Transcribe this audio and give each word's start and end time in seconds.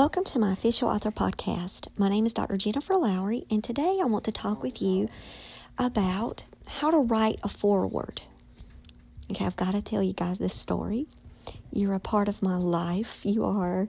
Welcome 0.00 0.24
to 0.24 0.38
my 0.38 0.52
official 0.52 0.88
author 0.88 1.10
podcast. 1.10 1.88
My 1.98 2.08
name 2.08 2.24
is 2.24 2.32
Dr. 2.32 2.56
Jennifer 2.56 2.96
Lowry, 2.96 3.44
and 3.50 3.62
today 3.62 3.98
I 4.00 4.06
want 4.06 4.24
to 4.24 4.32
talk 4.32 4.62
with 4.62 4.80
you 4.80 5.10
about 5.76 6.44
how 6.68 6.90
to 6.90 6.96
write 6.96 7.38
a 7.42 7.50
foreword. 7.50 8.22
Okay, 9.30 9.44
I've 9.44 9.56
got 9.56 9.72
to 9.72 9.82
tell 9.82 10.02
you 10.02 10.14
guys 10.14 10.38
this 10.38 10.54
story. 10.54 11.06
You're 11.70 11.92
a 11.92 12.00
part 12.00 12.28
of 12.28 12.42
my 12.42 12.56
life, 12.56 13.20
you 13.24 13.44
are 13.44 13.88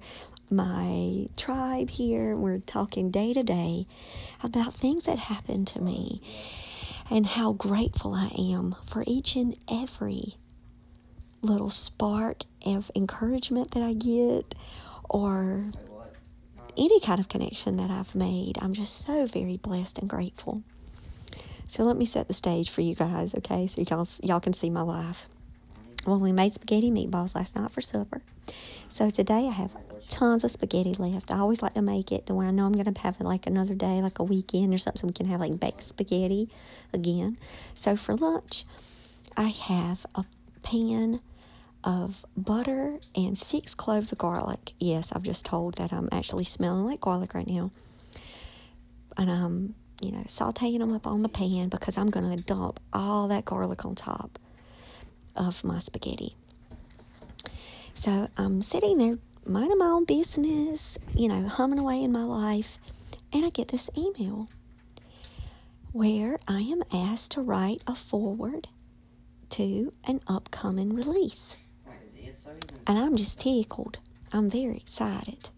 my 0.50 1.28
tribe 1.38 1.90
here. 1.90 2.36
We're 2.36 2.60
talking 2.60 3.10
day 3.10 3.34
to 3.34 3.41
day 3.41 3.88
about 4.44 4.74
things 4.74 5.05
that 5.05 5.18
happened 5.18 5.66
to 5.68 5.82
me 5.82 6.22
and 7.10 7.26
how 7.26 7.54
grateful 7.54 8.13
I 8.13 8.34
am 8.38 8.76
for 8.85 9.05
each 9.07 9.38
and 9.38 9.57
every 9.72 10.35
little 11.41 11.70
spark 11.70 12.44
of 12.66 12.91
encouragement 12.98 13.72
that 13.72 13.82
I 13.82 13.94
get 13.94 14.55
or 15.10 15.66
any 16.77 17.00
kind 17.00 17.20
of 17.20 17.30
connection 17.30 17.77
that 17.77 17.90
I've 17.90 18.16
made. 18.16 18.58
I'm 18.62 18.74
just 18.74 19.05
so 19.05 19.26
very 19.26 19.58
blessed 19.58 20.00
and 20.00 20.10
grateful. 20.10 20.64
So 21.68 21.84
let 21.84 21.96
me 21.98 22.05
set 22.05 22.28
the 22.28 22.34
stage 22.34 22.70
for 22.70 22.82
you 22.82 22.96
guys, 22.96 23.34
okay? 23.36 23.68
So 23.68 23.82
y'all 23.82 24.08
y'all 24.22 24.40
can 24.40 24.54
see 24.54 24.70
my 24.70 24.82
life. 24.82 25.28
Well, 26.05 26.20
we 26.20 26.32
made 26.32 26.54
spaghetti 26.54 26.90
meatballs 26.90 27.36
last 27.36 27.55
night 27.55 27.72
for 27.72 27.82
supper. 27.82 28.22
So 28.90 29.10
today 29.10 29.48
I 29.48 29.52
have 29.52 29.72
tons 30.10 30.44
of 30.44 30.52
spaghetti 30.52 30.94
left. 30.96 31.32
I 31.32 31.38
always 31.38 31.62
like 31.62 31.76
to 31.76 31.82
make 31.82 32.12
it 32.12 32.26
to 32.26 32.34
when 32.34 32.48
I 32.48 32.52
know 32.52 32.66
I'm 32.66 32.74
going 32.74 32.91
to 32.91 33.02
have 33.02 33.22
it 33.22 33.24
like 33.24 33.46
another 33.46 33.76
day, 33.76 34.02
like 34.02 34.20
a 34.20 34.24
weekend 34.24 34.74
or 34.74 34.78
something, 34.78 35.00
so 35.02 35.08
we 35.08 35.13
can 35.13 35.28
have 35.28 35.40
like 35.40 35.60
baked 35.60 35.84
spaghetti 35.84 36.50
again. 36.91 37.38
So 37.74 37.96
for 37.96 38.16
lunch, 38.16 38.66
I 39.38 39.50
have 39.50 40.06
a 40.16 40.26
pan 40.63 41.22
of 41.84 42.26
butter 42.37 42.99
and 43.15 43.37
six 43.37 43.74
cloves 43.74 44.12
of 44.12 44.18
garlic. 44.18 44.74
Yes, 44.79 45.12
I've 45.12 45.24
just 45.24 45.46
told 45.46 45.76
that 45.76 45.91
I'm 45.91 46.10
actually 46.12 46.46
smelling 46.46 46.85
like 46.85 47.01
garlic 47.01 47.34
right 47.34 47.48
now. 47.48 47.71
And 49.18 49.29
I'm, 49.32 49.76
you 50.01 50.12
know, 50.12 50.23
sauteing 50.26 50.79
them 50.79 50.93
up 50.93 51.05
on 51.07 51.21
the 51.21 51.29
pan 51.29 51.70
because 51.70 51.98
I'm 51.98 52.10
going 52.10 52.35
to 52.35 52.43
dump 52.43 52.79
all 52.93 53.27
that 53.27 53.46
garlic 53.46 53.85
on 53.85 53.96
top 53.96 54.40
of 55.35 55.63
my 55.63 55.79
spaghetti. 55.79 56.35
So 57.93 58.29
I'm 58.38 58.62
sitting 58.62 58.98
there 58.98 59.18
minding 59.45 59.77
my 59.77 59.88
own 59.88 60.05
business, 60.05 60.98
you 61.16 61.27
know, 61.27 61.48
humming 61.48 61.79
away 61.79 62.04
in 62.04 62.12
my 62.12 62.23
life, 62.23 62.77
and 63.34 63.45
I 63.45 63.49
get 63.49 63.70
this 63.70 63.90
email 63.98 64.47
where 65.91 66.40
I 66.47 66.62
am 66.62 66.84
asked 66.94 67.31
to 67.31 67.41
write 67.41 67.81
a 67.85 67.95
foreword 67.95 68.68
to 69.50 69.91
an 70.06 70.22
upcoming 70.28 70.94
release. 70.95 71.57
And 72.88 72.97
I'm 72.97 73.16
just 73.16 73.39
tickled. 73.39 74.00
I'm 74.34 74.50
very 74.50 74.78
excited. 74.78 75.50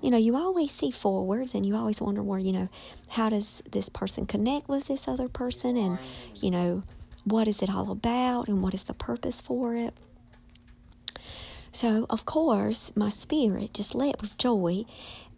You 0.00 0.10
know, 0.10 0.16
you 0.16 0.36
always 0.36 0.70
see 0.70 0.90
forewords 0.90 1.54
and 1.54 1.66
you 1.66 1.76
always 1.76 2.00
wonder 2.00 2.22
where, 2.22 2.38
you 2.38 2.52
know, 2.52 2.68
how 3.10 3.28
does 3.28 3.62
this 3.70 3.88
person 3.88 4.24
connect 4.24 4.68
with 4.68 4.86
this 4.86 5.06
other 5.06 5.28
person 5.28 5.76
and, 5.76 5.98
you 6.36 6.50
know, 6.50 6.82
what 7.24 7.46
is 7.46 7.62
it 7.62 7.70
all 7.70 7.90
about 7.90 8.48
and 8.48 8.62
what 8.62 8.74
is 8.74 8.84
the 8.84 8.94
purpose 8.94 9.40
for 9.40 9.74
it. 9.74 9.94
So, 11.72 12.06
of 12.10 12.24
course, 12.24 12.92
my 12.96 13.10
spirit 13.10 13.74
just 13.74 13.94
leapt 13.94 14.22
with 14.22 14.38
joy. 14.38 14.84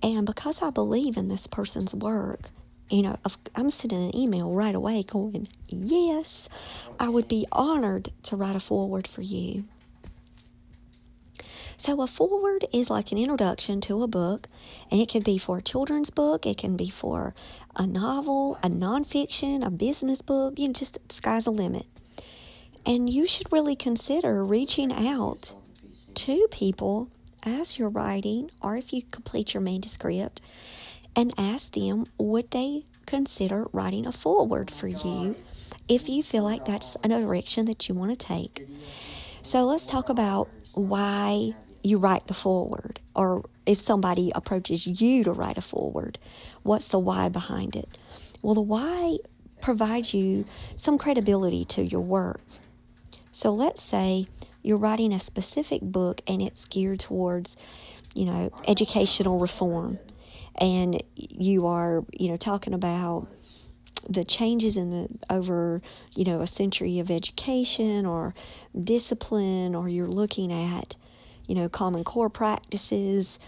And 0.03 0.27
because 0.27 0.62
I 0.62 0.71
believe 0.71 1.17
in 1.17 1.29
this 1.29 1.47
person's 1.47 1.94
work, 1.94 2.50
you 2.89 3.03
know, 3.03 3.17
I'm 3.55 3.71
sending 3.71 4.05
an 4.05 4.17
email 4.17 4.53
right 4.53 4.75
away 4.75 5.03
going, 5.03 5.49
Yes, 5.69 6.49
I 6.99 7.09
would 7.09 7.29
be 7.29 7.47
honored 7.53 8.11
to 8.25 8.37
write 8.37 8.56
a 8.56 8.61
foreword 8.61 9.06
for 9.06 9.23
you. 9.23 9.65
So, 11.84 12.00
a 12.00 12.06
foreword 12.06 12.65
is 12.72 12.91
like 12.91 13.10
an 13.10 13.19
introduction 13.19 13.81
to 13.81 14.04
a 14.04 14.06
book, 14.06 14.47
and 14.88 15.00
it 15.00 15.09
can 15.09 15.20
be 15.20 15.37
for 15.37 15.59
a 15.59 15.62
children's 15.62 16.10
book, 16.10 16.47
it 16.47 16.56
can 16.56 16.76
be 16.76 16.88
for 16.88 17.34
a 17.75 17.88
novel, 17.88 18.56
a 18.62 18.69
nonfiction, 18.69 19.66
a 19.66 19.70
business 19.70 20.22
book, 20.22 20.60
you 20.60 20.69
know, 20.69 20.75
just 20.75 20.94
the 20.94 21.12
sky's 21.12 21.43
the 21.43 21.50
limit. 21.50 21.87
And 22.87 23.10
you 23.10 23.26
should 23.26 23.50
really 23.50 23.75
consider 23.75 24.44
reaching 24.44 24.93
out 24.93 25.56
to 26.15 26.47
people 26.53 27.09
as 27.43 27.81
you're 27.81 27.88
writing, 27.88 28.53
or 28.60 28.76
if 28.76 28.93
you 28.93 29.03
complete 29.10 29.53
your 29.53 29.60
manuscript, 29.60 30.41
and 31.16 31.34
ask 31.37 31.75
them 31.75 32.06
would 32.16 32.53
they 32.53 32.84
consider 33.06 33.66
writing 33.72 34.06
a 34.06 34.12
foreword 34.12 34.70
for 34.70 34.87
you 34.87 35.34
if 35.88 36.09
you 36.09 36.22
feel 36.22 36.44
like 36.44 36.64
that's 36.64 36.97
a 37.03 37.09
direction 37.09 37.66
that 37.66 37.88
you 37.88 37.94
want 37.97 38.12
to 38.12 38.16
take. 38.16 38.69
So 39.43 39.64
let's 39.64 39.88
talk 39.88 40.09
about 40.09 40.49
why 40.75 41.54
you 41.82 41.98
write 41.98 42.26
the 42.26 42.34
foreword 42.34 43.00
or 43.15 43.44
if 43.66 43.81
somebody 43.81 44.32
approaches 44.34 44.87
you 44.87 45.25
to 45.25 45.32
write 45.32 45.59
a 45.59 45.62
foreword 45.62 46.19
what's 46.62 46.88
the 46.88 46.98
why 46.98 47.28
behind 47.28 47.76
it? 47.76 47.88
Well, 48.41 48.54
the 48.54 48.60
why 48.60 49.19
provides 49.60 50.12
you 50.15 50.44
some 50.76 50.98
credibility 50.98 51.65
to 51.65 51.82
your 51.82 52.00
work. 52.00 52.41
So 53.31 53.53
let's 53.53 53.82
say 53.82 54.26
you're 54.62 54.78
writing 54.78 55.12
a 55.12 55.20
specific 55.20 55.81
book 55.82 56.20
and 56.26 56.43
it's 56.43 56.65
geared 56.65 57.00
towards, 57.00 57.56
you 58.14 58.25
know, 58.25 58.50
educational 58.66 59.38
reform, 59.38 59.99
and 60.60 61.03
you 61.16 61.66
are, 61.66 62.04
you 62.12 62.28
know, 62.28 62.37
talking 62.37 62.75
about 62.75 63.26
the 64.09 64.25
changes 64.25 64.76
in 64.76 64.91
the 64.91 65.09
over 65.31 65.81
you 66.16 66.25
know 66.25 66.41
a 66.41 66.47
century 66.47 66.99
of 66.99 67.09
education 67.09 68.04
or 68.04 68.34
discipline 68.82 69.76
or 69.76 69.88
you're 69.88 70.09
looking 70.09 70.53
at 70.53 70.97
you 71.47 71.55
know, 71.55 71.69
Common 71.69 72.05
Core 72.05 72.31
practices, 72.31 73.39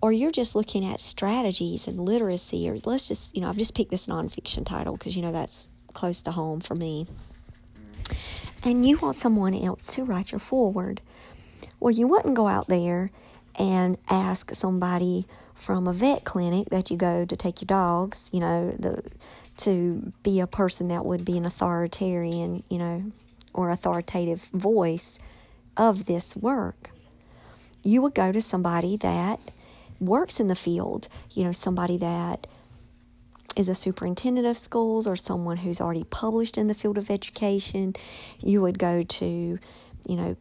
or 0.00 0.12
you're 0.12 0.30
just 0.30 0.54
looking 0.54 0.84
at 0.84 1.00
strategies 1.00 1.86
and 1.86 2.00
literacy, 2.00 2.68
or 2.68 2.78
let's 2.84 3.08
just, 3.08 3.34
you 3.34 3.42
know, 3.42 3.48
I've 3.48 3.56
just 3.56 3.74
picked 3.74 3.90
this 3.90 4.06
nonfiction 4.06 4.64
title 4.64 4.96
because, 4.96 5.16
you 5.16 5.22
know, 5.22 5.32
that's 5.32 5.66
close 5.94 6.20
to 6.22 6.32
home 6.32 6.60
for 6.60 6.74
me. 6.74 7.06
And 8.62 8.86
you 8.86 8.98
want 8.98 9.14
someone 9.14 9.54
else 9.54 9.94
to 9.94 10.04
write 10.04 10.32
your 10.32 10.38
foreword. 10.38 11.00
Well, 11.80 11.92
you 11.92 12.06
wouldn't 12.06 12.34
go 12.34 12.48
out 12.48 12.68
there 12.68 13.10
and 13.58 13.98
ask 14.08 14.54
somebody 14.54 15.26
from 15.54 15.88
a 15.88 15.92
vet 15.92 16.24
clinic 16.24 16.68
that 16.70 16.90
you 16.90 16.96
go 16.96 17.24
to 17.24 17.36
take 17.36 17.62
your 17.62 17.66
dogs, 17.66 18.28
you 18.32 18.40
know, 18.40 18.70
the 18.72 19.02
to 19.58 20.12
be 20.22 20.38
a 20.40 20.46
person 20.46 20.88
that 20.88 21.06
would 21.06 21.24
be 21.24 21.38
an 21.38 21.46
authoritarian, 21.46 22.62
you 22.68 22.76
know, 22.76 23.04
or 23.54 23.70
authoritative 23.70 24.42
voice 24.52 25.18
of 25.78 26.04
this 26.04 26.36
work 26.36 26.90
you 27.86 28.02
would 28.02 28.14
go 28.14 28.32
to 28.32 28.42
somebody 28.42 28.96
that 28.96 29.40
works 30.00 30.40
in 30.40 30.48
the 30.48 30.56
field, 30.56 31.08
you 31.30 31.44
know, 31.44 31.52
somebody 31.52 31.96
that 31.98 32.46
is 33.56 33.68
a 33.68 33.74
superintendent 33.74 34.46
of 34.46 34.58
schools 34.58 35.06
or 35.06 35.14
someone 35.14 35.56
who's 35.56 35.80
already 35.80 36.04
published 36.04 36.58
in 36.58 36.66
the 36.66 36.74
field 36.74 36.98
of 36.98 37.10
education. 37.10 37.94
You 38.42 38.60
would 38.62 38.78
go 38.78 39.02
to, 39.02 39.26
you 39.26 40.16
know, 40.16 40.36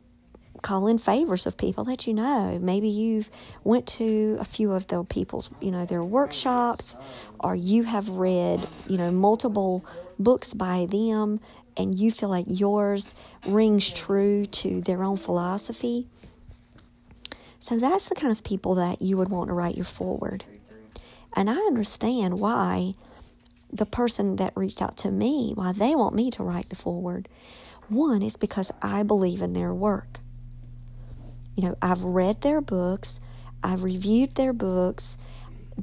call 0.64 0.88
in 0.88 0.98
favors 0.98 1.46
of 1.46 1.56
people 1.56 1.84
that 1.84 2.08
you 2.08 2.16
know. 2.16 2.58
Maybe 2.60 2.90
you've 2.90 3.30
went 3.64 3.86
to 4.00 4.38
a 4.40 4.46
few 4.46 4.72
of 4.72 4.88
the 4.88 5.04
people's, 5.04 5.52
you 5.62 5.70
know, 5.70 5.86
their 5.86 6.04
workshops 6.04 6.96
or 7.40 7.56
you 7.56 7.84
have 7.84 8.10
read, 8.10 8.60
you 8.88 8.98
know, 8.98 9.12
multiple 9.12 9.86
books 10.18 10.56
by 10.56 10.88
them 10.90 11.40
and 11.78 11.94
you 11.94 12.12
feel 12.12 12.30
like 12.30 12.46
yours 12.48 13.14
rings 13.48 13.92
true 13.92 14.48
to 14.48 14.82
their 14.82 15.04
own 15.04 15.18
philosophy 15.18 16.08
so 17.66 17.80
that's 17.80 18.10
the 18.10 18.14
kind 18.14 18.32
of 18.32 18.44
people 18.44 18.76
that 18.76 19.02
you 19.02 19.18
would 19.18 19.30
want 19.30 19.48
to 19.48 19.56
write 19.56 19.76
your 19.76 19.86
foreword. 19.86 20.46
And 21.36 21.50
I 21.50 21.56
understand 21.56 22.40
why 22.40 22.94
the 23.74 23.88
person 23.88 24.36
that 24.36 24.56
reached 24.56 24.84
out 24.84 24.98
to 24.98 25.10
me, 25.10 25.52
why 25.56 25.72
they 25.72 25.96
want 25.96 26.14
me 26.14 26.30
to 26.30 26.44
write 26.44 26.70
the 26.70 26.76
foreword. 26.76 27.28
One 27.90 28.22
is 28.22 28.38
because 28.38 28.72
I 28.84 29.02
believe 29.02 29.42
in 29.42 29.54
their 29.54 29.74
work. 29.74 30.20
You 31.56 31.64
know, 31.64 31.76
I've 31.82 32.04
read 32.04 32.42
their 32.42 32.62
books, 32.62 33.20
I've 33.64 33.82
reviewed 33.82 34.36
their 34.36 34.54
books, 34.54 35.18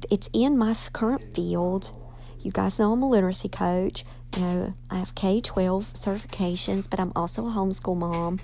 it's 0.08 0.31
in 0.32 0.56
my 0.56 0.76
current 0.93 1.34
field. 1.34 1.99
You 2.43 2.52
guys 2.52 2.79
know 2.79 2.93
I'm 2.93 3.02
a 3.02 3.08
literacy 3.08 3.49
coach. 3.49 4.05
You 4.37 4.43
know, 4.43 4.75
I 4.88 5.00
have 5.00 5.17
K 5.17 5.40
12 5.40 5.94
certifications, 5.94 6.88
but 6.88 7.00
I'm 7.00 7.11
also 7.17 7.49
a 7.49 7.50
homeschool 7.50 7.96
mom. 7.96 8.38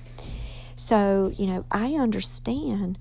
So, 0.75 1.31
you 1.37 1.47
know, 1.47 1.65
I 1.71 1.95
understand 1.95 2.99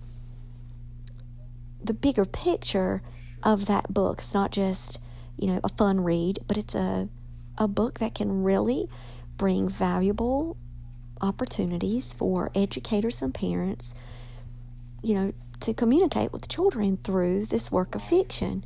the 1.84 1.94
bigger 1.94 2.26
picture 2.26 3.02
of 3.44 3.66
that 3.68 3.94
book. 3.94 4.20
It's 4.20 4.34
not 4.34 4.52
just, 4.52 5.00
you 5.38 5.48
know, 5.48 5.60
a 5.64 5.70
fun 5.70 6.02
read, 6.02 6.40
but 6.48 6.58
it's 6.58 6.76
a, 6.76 7.10
a 7.58 7.68
book 7.68 8.00
that 8.00 8.16
can 8.16 8.44
really 8.44 8.88
bring 9.38 9.70
valuable 9.70 10.58
opportunities 11.22 12.14
for 12.14 12.52
educators 12.56 13.22
and 13.22 13.34
parents, 13.34 13.94
you 15.04 15.14
know, 15.16 15.34
to 15.60 15.74
communicate 15.74 16.32
with 16.32 16.48
children 16.50 16.98
through 16.98 17.46
this 17.46 17.72
work 17.72 17.96
of 17.96 18.02
fiction. 18.02 18.64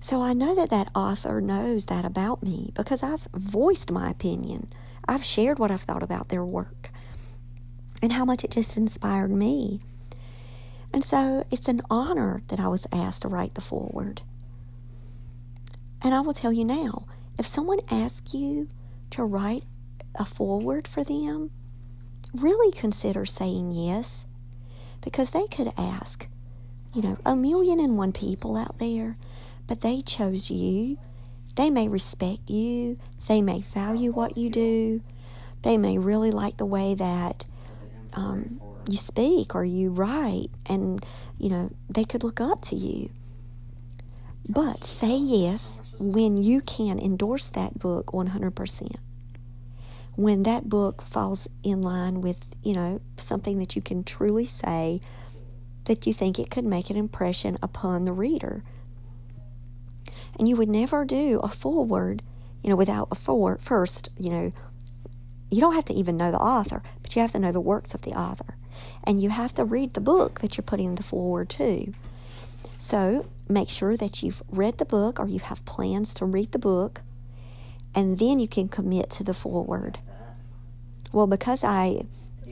So 0.00 0.20
I 0.22 0.32
know 0.32 0.54
that 0.54 0.70
that 0.70 0.90
author 0.94 1.40
knows 1.40 1.86
that 1.86 2.04
about 2.04 2.42
me 2.42 2.72
because 2.74 3.02
I've 3.02 3.26
voiced 3.34 3.90
my 3.90 4.10
opinion. 4.10 4.68
I've 5.08 5.24
shared 5.24 5.58
what 5.58 5.70
I've 5.70 5.82
thought 5.82 6.02
about 6.02 6.28
their 6.28 6.44
work 6.44 6.90
and 8.02 8.12
how 8.12 8.24
much 8.24 8.44
it 8.44 8.50
just 8.50 8.76
inspired 8.76 9.30
me. 9.30 9.80
And 10.94 11.02
so 11.02 11.44
it's 11.50 11.66
an 11.66 11.82
honor 11.90 12.40
that 12.46 12.60
I 12.60 12.68
was 12.68 12.86
asked 12.92 13.22
to 13.22 13.28
write 13.28 13.54
the 13.54 13.60
foreword. 13.60 14.22
And 16.00 16.14
I 16.14 16.20
will 16.20 16.32
tell 16.32 16.52
you 16.52 16.64
now 16.64 17.08
if 17.36 17.44
someone 17.44 17.80
asks 17.90 18.32
you 18.32 18.68
to 19.10 19.24
write 19.24 19.64
a 20.14 20.24
foreword 20.24 20.86
for 20.86 21.02
them, 21.02 21.50
really 22.32 22.70
consider 22.70 23.26
saying 23.26 23.72
yes 23.72 24.26
because 25.02 25.32
they 25.32 25.48
could 25.48 25.72
ask, 25.76 26.28
you 26.94 27.02
know, 27.02 27.18
a 27.26 27.34
million 27.34 27.80
and 27.80 27.98
one 27.98 28.12
people 28.12 28.56
out 28.56 28.78
there, 28.78 29.16
but 29.66 29.80
they 29.80 30.00
chose 30.00 30.48
you. 30.48 30.96
They 31.56 31.70
may 31.70 31.88
respect 31.88 32.48
you, 32.48 32.94
they 33.26 33.42
may 33.42 33.62
value 33.62 34.12
what 34.12 34.36
you 34.36 34.48
do, 34.48 35.02
they 35.62 35.76
may 35.76 35.98
really 35.98 36.30
like 36.30 36.56
the 36.56 36.66
way 36.66 36.94
that 36.94 37.46
um, 38.12 38.60
you 38.88 38.96
speak 38.96 39.54
or 39.54 39.64
you 39.64 39.90
write, 39.90 40.48
and 40.66 41.04
you 41.38 41.48
know, 41.48 41.70
they 41.88 42.04
could 42.04 42.24
look 42.24 42.40
up 42.40 42.62
to 42.62 42.76
you. 42.76 43.10
But 44.48 44.84
say 44.84 45.16
yes 45.16 45.80
when 45.98 46.36
you 46.36 46.60
can 46.60 46.98
endorse 46.98 47.48
that 47.50 47.78
book 47.78 48.06
100% 48.12 48.96
when 50.16 50.44
that 50.44 50.68
book 50.68 51.02
falls 51.02 51.48
in 51.62 51.82
line 51.82 52.20
with, 52.20 52.38
you 52.62 52.72
know, 52.72 53.00
something 53.16 53.58
that 53.58 53.74
you 53.74 53.82
can 53.82 54.04
truly 54.04 54.44
say 54.44 55.00
that 55.84 56.06
you 56.06 56.12
think 56.12 56.38
it 56.38 56.50
could 56.50 56.64
make 56.64 56.90
an 56.90 56.96
impression 56.96 57.56
upon 57.62 58.04
the 58.04 58.12
reader. 58.12 58.62
And 60.38 60.48
you 60.48 60.56
would 60.56 60.68
never 60.68 61.04
do 61.04 61.40
a 61.42 61.48
foreword, 61.48 62.22
you 62.62 62.70
know, 62.70 62.76
without 62.76 63.08
a 63.10 63.14
foreword. 63.14 63.60
First, 63.60 64.08
you 64.18 64.30
know, 64.30 64.52
you 65.50 65.60
don't 65.60 65.74
have 65.74 65.84
to 65.86 65.94
even 65.94 66.16
know 66.16 66.30
the 66.30 66.38
author, 66.38 66.82
but 67.02 67.14
you 67.14 67.22
have 67.22 67.32
to 67.32 67.38
know 67.38 67.52
the 67.52 67.60
works 67.60 67.94
of 67.94 68.02
the 68.02 68.12
author. 68.12 68.56
And 69.04 69.20
you 69.20 69.30
have 69.30 69.54
to 69.54 69.64
read 69.64 69.94
the 69.94 70.00
book 70.00 70.40
that 70.40 70.56
you're 70.56 70.62
putting 70.62 70.94
the 70.94 71.02
foreword 71.02 71.48
to. 71.50 71.92
So 72.78 73.26
make 73.48 73.68
sure 73.68 73.96
that 73.96 74.22
you've 74.22 74.42
read 74.50 74.78
the 74.78 74.84
book 74.84 75.18
or 75.18 75.26
you 75.26 75.40
have 75.40 75.64
plans 75.64 76.14
to 76.14 76.24
read 76.24 76.52
the 76.52 76.58
book 76.58 77.02
and 77.94 78.18
then 78.18 78.38
you 78.40 78.48
can 78.48 78.68
commit 78.68 79.10
to 79.10 79.24
the 79.24 79.34
foreword. 79.34 79.98
Well, 81.12 81.26
because 81.26 81.62
I 81.62 82.02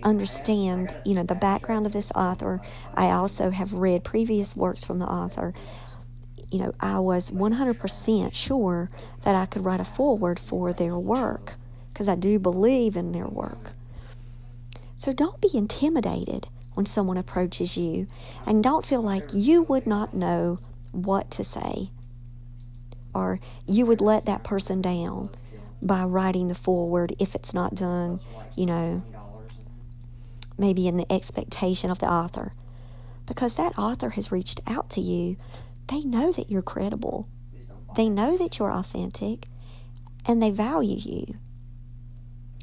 understand, 0.02 0.96
you 1.04 1.14
know, 1.14 1.24
the 1.24 1.34
background 1.34 1.86
of 1.86 1.92
this 1.92 2.12
author, 2.12 2.60
I 2.94 3.10
also 3.10 3.50
have 3.50 3.72
read 3.72 4.04
previous 4.04 4.56
works 4.56 4.84
from 4.84 4.96
the 4.96 5.06
author. 5.06 5.52
You 6.50 6.60
know, 6.60 6.72
I 6.80 6.98
was 7.00 7.30
100% 7.30 8.34
sure 8.34 8.90
that 9.24 9.34
I 9.34 9.46
could 9.46 9.64
write 9.64 9.80
a 9.80 9.84
foreword 9.84 10.38
for 10.38 10.72
their 10.72 10.96
work 10.96 11.54
because 11.92 12.08
I 12.08 12.14
do 12.14 12.38
believe 12.38 12.96
in 12.96 13.12
their 13.12 13.26
work. 13.26 13.72
So 15.02 15.12
don't 15.12 15.40
be 15.40 15.50
intimidated 15.52 16.46
when 16.74 16.86
someone 16.86 17.16
approaches 17.16 17.76
you 17.76 18.06
and 18.46 18.62
don't 18.62 18.86
feel 18.86 19.02
like 19.02 19.24
you 19.32 19.64
would 19.64 19.84
not 19.84 20.14
know 20.14 20.60
what 20.92 21.28
to 21.32 21.42
say 21.42 21.90
or 23.12 23.40
you 23.66 23.84
would 23.84 24.00
let 24.00 24.26
that 24.26 24.44
person 24.44 24.80
down 24.80 25.30
by 25.82 26.04
writing 26.04 26.46
the 26.46 26.54
foreword 26.54 27.16
if 27.18 27.34
it's 27.34 27.52
not 27.52 27.74
done, 27.74 28.20
you 28.54 28.64
know, 28.64 29.02
maybe 30.56 30.86
in 30.86 30.98
the 30.98 31.12
expectation 31.12 31.90
of 31.90 31.98
the 31.98 32.06
author. 32.06 32.52
Because 33.26 33.56
that 33.56 33.76
author 33.76 34.10
has 34.10 34.30
reached 34.30 34.60
out 34.68 34.88
to 34.90 35.00
you, 35.00 35.36
they 35.88 36.04
know 36.04 36.30
that 36.30 36.48
you're 36.48 36.62
credible, 36.62 37.26
they 37.96 38.08
know 38.08 38.38
that 38.38 38.60
you're 38.60 38.72
authentic, 38.72 39.48
and 40.26 40.40
they 40.40 40.52
value 40.52 40.98
you. 40.98 41.34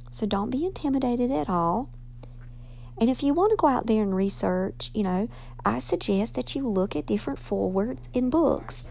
So 0.10 0.26
don't 0.26 0.50
be 0.50 0.66
intimidated 0.66 1.32
at 1.32 1.50
all. 1.50 1.90
And 3.00 3.10
if 3.10 3.24
you 3.24 3.34
want 3.34 3.52
to 3.52 3.58
go 3.58 3.68
out 3.68 3.88
there 3.88 4.04
and 4.04 4.16
research, 4.16 4.92
you 4.94 5.04
know, 5.04 5.30
I 5.66 5.80
suggest 5.80 6.36
that 6.36 6.56
you 6.56 6.68
look 6.68 6.96
at 6.96 7.06
different 7.06 7.40
forewords 7.40 8.10
in 8.14 8.30
books 8.30 8.86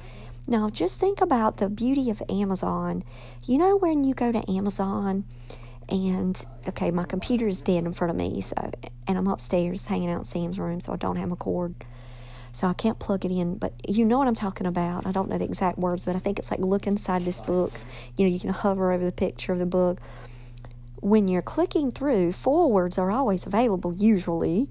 now, 0.51 0.71
just 0.71 0.99
think 0.99 1.21
about 1.21 1.59
the 1.59 1.69
beauty 1.69 2.09
of 2.09 2.23
Amazon. 2.31 3.05
You 3.45 3.59
know, 3.59 3.77
when 3.77 4.03
you 4.03 4.15
go 4.15 4.33
to 4.33 4.51
Amazon, 4.51 5.25
and 5.91 6.43
okay, 6.67 6.91
my 6.91 7.05
computer 7.05 7.47
is 7.47 7.61
dead 7.61 7.85
in 7.85 7.93
front 7.93 8.11
of 8.11 8.17
me, 8.17 8.41
so 8.41 8.55
and 9.07 9.19
I'm 9.19 9.27
upstairs 9.27 9.85
hanging 9.85 10.11
out 10.11 10.21
in 10.21 10.25
Sam's 10.25 10.59
room, 10.59 10.81
so 10.81 10.95
I 10.95 10.97
don't 10.97 11.17
have 11.17 11.33
a 11.33 11.37
cord, 11.37 11.75
so 12.53 12.67
I 12.67 12.73
can't 12.73 12.99
plug 12.99 13.27
it 13.27 13.31
in. 13.31 13.59
But 13.59 13.75
you 13.87 14.07
know 14.07 14.17
what 14.19 14.27
I'm 14.27 14.35
talking 14.35 14.67
about. 14.67 15.07
I 15.07 15.13
don't 15.13 15.29
know 15.29 15.37
the 15.37 15.45
exact 15.45 15.79
words, 15.79 16.07
but 16.07 16.17
I 16.17 16.19
think 16.19 16.39
it's 16.39 16.51
like 16.51 16.61
look 16.61 16.87
inside 16.87 17.27
this 17.27 17.43
book. 17.43 17.73
You 18.17 18.27
know, 18.27 18.33
you 18.33 18.41
can 18.41 18.49
hover 18.49 18.91
over 18.91 19.05
the 19.05 19.13
picture 19.13 19.53
of 19.53 19.59
the 19.59 19.67
book. 19.67 20.01
When 21.00 21.29
you're 21.29 21.43
clicking 21.43 21.91
through, 21.91 22.33
forewords 22.33 22.99
are 22.99 23.11
always 23.11 23.47
available, 23.47 23.95
usually 23.95 24.69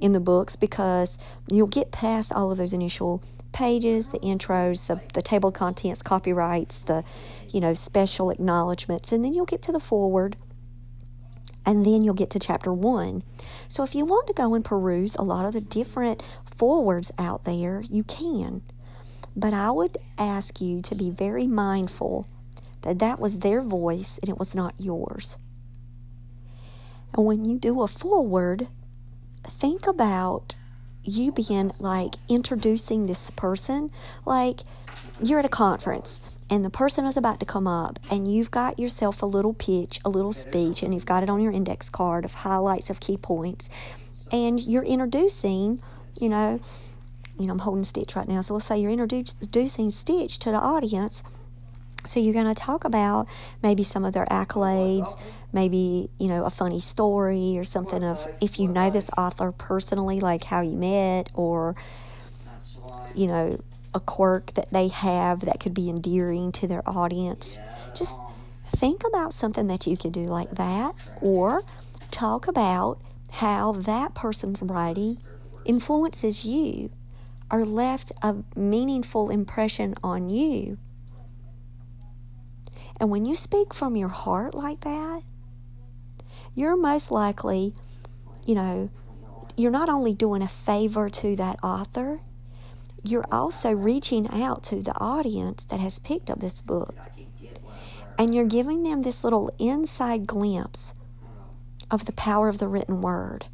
in 0.00 0.12
the 0.12 0.20
books 0.20 0.56
because 0.56 1.16
you'll 1.50 1.66
get 1.66 1.92
past 1.92 2.32
all 2.32 2.50
of 2.50 2.58
those 2.58 2.72
initial 2.72 3.22
pages, 3.52 4.08
the 4.08 4.18
intros, 4.18 4.86
the, 4.88 5.00
the 5.14 5.22
table 5.22 5.50
of 5.50 5.54
contents, 5.54 6.02
copyrights, 6.02 6.80
the 6.80 7.04
you 7.48 7.60
know 7.60 7.72
special 7.72 8.30
acknowledgments, 8.30 9.12
and 9.12 9.24
then 9.24 9.32
you'll 9.32 9.46
get 9.46 9.62
to 9.62 9.72
the 9.72 9.80
foreword, 9.80 10.36
and 11.64 11.86
then 11.86 12.02
you'll 12.02 12.14
get 12.14 12.30
to 12.30 12.38
chapter 12.38 12.72
one. 12.72 13.22
So 13.68 13.84
if 13.84 13.94
you 13.94 14.04
want 14.04 14.26
to 14.26 14.34
go 14.34 14.54
and 14.54 14.64
peruse 14.64 15.14
a 15.14 15.22
lot 15.22 15.46
of 15.46 15.52
the 15.52 15.60
different 15.60 16.22
forewords 16.44 17.12
out 17.18 17.44
there, 17.44 17.82
you 17.88 18.02
can. 18.02 18.62
But 19.34 19.54
I 19.54 19.70
would 19.70 19.96
ask 20.18 20.60
you 20.60 20.82
to 20.82 20.94
be 20.94 21.10
very 21.10 21.46
mindful 21.46 22.26
that 22.82 22.98
that 22.98 23.20
was 23.20 23.38
their 23.38 23.62
voice 23.62 24.18
and 24.18 24.28
it 24.28 24.38
was 24.38 24.54
not 24.54 24.74
yours. 24.78 25.38
And 27.14 27.26
when 27.26 27.44
you 27.44 27.58
do 27.58 27.82
a 27.82 27.88
foreword, 27.88 28.68
think 29.44 29.86
about 29.86 30.54
you 31.04 31.32
being 31.32 31.72
like 31.80 32.14
introducing 32.28 33.06
this 33.06 33.30
person. 33.30 33.90
Like 34.24 34.60
you're 35.20 35.38
at 35.38 35.44
a 35.44 35.50
conference 35.50 36.20
and 36.50 36.64
the 36.64 36.70
person 36.70 37.04
is 37.06 37.16
about 37.16 37.40
to 37.40 37.46
come 37.46 37.66
up 37.66 37.98
and 38.10 38.32
you've 38.32 38.50
got 38.50 38.78
yourself 38.78 39.22
a 39.22 39.26
little 39.26 39.54
pitch 39.54 40.00
a 40.04 40.08
little 40.08 40.32
speech 40.32 40.82
and 40.82 40.94
you've 40.94 41.06
got 41.06 41.22
it 41.22 41.30
on 41.30 41.40
your 41.40 41.52
index 41.52 41.88
card 41.88 42.24
of 42.24 42.34
highlights 42.34 42.90
of 42.90 43.00
key 43.00 43.16
points. 43.16 43.68
And 44.30 44.60
you're 44.60 44.84
introducing 44.84 45.82
you 46.20 46.28
know 46.28 46.60
you 47.38 47.46
know 47.46 47.52
i'm 47.52 47.58
holding 47.58 47.84
stitch 47.84 48.14
right 48.16 48.28
now. 48.28 48.40
So 48.40 48.54
let's 48.54 48.66
say 48.66 48.78
you're 48.78 48.90
introducing 48.90 49.90
stitch 49.90 50.38
to 50.40 50.50
the 50.50 50.58
audience. 50.58 51.22
So 52.04 52.18
you're 52.18 52.34
going 52.34 52.52
to 52.52 52.54
talk 52.54 52.84
about 52.84 53.28
maybe 53.62 53.84
some 53.84 54.04
of 54.04 54.12
their 54.12 54.26
accolades, 54.26 55.16
maybe, 55.52 56.10
you 56.18 56.28
know, 56.28 56.44
a 56.44 56.50
funny 56.50 56.80
story 56.80 57.56
or 57.58 57.64
something 57.64 58.02
of 58.02 58.26
if 58.40 58.58
you 58.58 58.68
know 58.68 58.90
this 58.90 59.10
author 59.16 59.52
personally, 59.52 60.20
like 60.20 60.44
how 60.44 60.60
you 60.60 60.76
met 60.76 61.30
or, 61.34 61.76
you 63.14 63.26
know, 63.26 63.58
a 63.94 64.00
quirk 64.00 64.52
that 64.54 64.70
they 64.72 64.88
have 64.88 65.40
that 65.40 65.60
could 65.60 65.74
be 65.74 65.90
endearing 65.90 66.52
to 66.52 66.66
their 66.66 66.82
audience. 66.88 67.58
Just 67.94 68.20
think 68.66 69.02
about 69.06 69.34
something 69.34 69.66
that 69.66 69.86
you 69.86 69.96
could 69.96 70.12
do 70.12 70.24
like 70.24 70.50
that 70.52 70.94
or 71.16 71.62
talk 72.10 72.48
about 72.48 72.98
how 73.30 73.72
that 73.72 74.14
person's 74.14 74.62
writing 74.62 75.18
influences 75.64 76.44
you 76.44 76.90
or 77.50 77.64
left 77.64 78.12
a 78.22 78.36
meaningful 78.56 79.30
impression 79.30 79.94
on 80.02 80.30
you. 80.30 80.78
And 82.98 83.10
when 83.10 83.24
you 83.26 83.34
speak 83.34 83.74
from 83.74 83.96
your 83.96 84.08
heart 84.08 84.54
like 84.54 84.80
that, 84.80 85.22
you're 86.54 86.76
most 86.76 87.10
likely, 87.10 87.72
you 88.46 88.54
know, 88.54 88.88
you're 89.56 89.70
not 89.70 89.88
only 89.88 90.14
doing 90.14 90.42
a 90.42 90.48
favor 90.48 91.08
to 91.08 91.36
that 91.36 91.58
author, 91.62 92.20
you're 93.02 93.26
also 93.32 93.72
reaching 93.72 94.28
out 94.30 94.62
to 94.64 94.76
the 94.76 94.94
audience 94.98 95.64
that 95.66 95.80
has 95.80 95.98
picked 95.98 96.30
up 96.30 96.40
this 96.40 96.60
book. 96.60 96.94
And 98.18 98.34
you're 98.34 98.44
giving 98.44 98.82
them 98.82 99.02
this 99.02 99.24
little 99.24 99.50
inside 99.58 100.26
glimpse 100.26 100.94
of 101.90 102.04
the 102.04 102.12
power 102.12 102.48
of 102.48 102.58
the 102.58 102.68
written 102.68 103.00
word. 103.00 103.46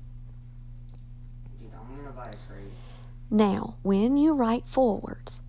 Now, 3.31 3.77
when 3.83 4.17
you 4.17 4.35
write 4.35 4.67
forewords, 4.67 5.43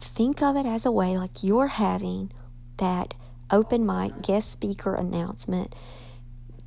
think 0.00 0.42
of 0.42 0.56
it 0.56 0.66
as 0.66 0.86
a 0.86 0.92
way 0.92 1.18
like 1.18 1.42
you're 1.42 1.66
having 1.66 2.30
that 2.76 3.14
open 3.50 3.84
mic 3.84 4.22
guest 4.22 4.50
speaker 4.50 4.94
announcement. 4.94 5.74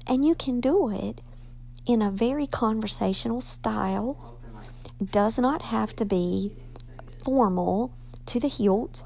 And 0.08 0.26
you 0.26 0.36
can 0.36 0.60
do 0.62 0.90
it 0.90 1.22
in 1.86 2.02
a 2.02 2.12
very 2.12 2.48
conversational 2.48 3.42
style. 3.42 4.40
It 5.00 5.12
does 5.12 5.38
not 5.38 5.62
have 5.64 5.96
to 5.98 6.06
be 6.06 6.52
formal 7.24 7.94
to 8.28 8.40
the 8.40 8.48
hilt 8.48 9.04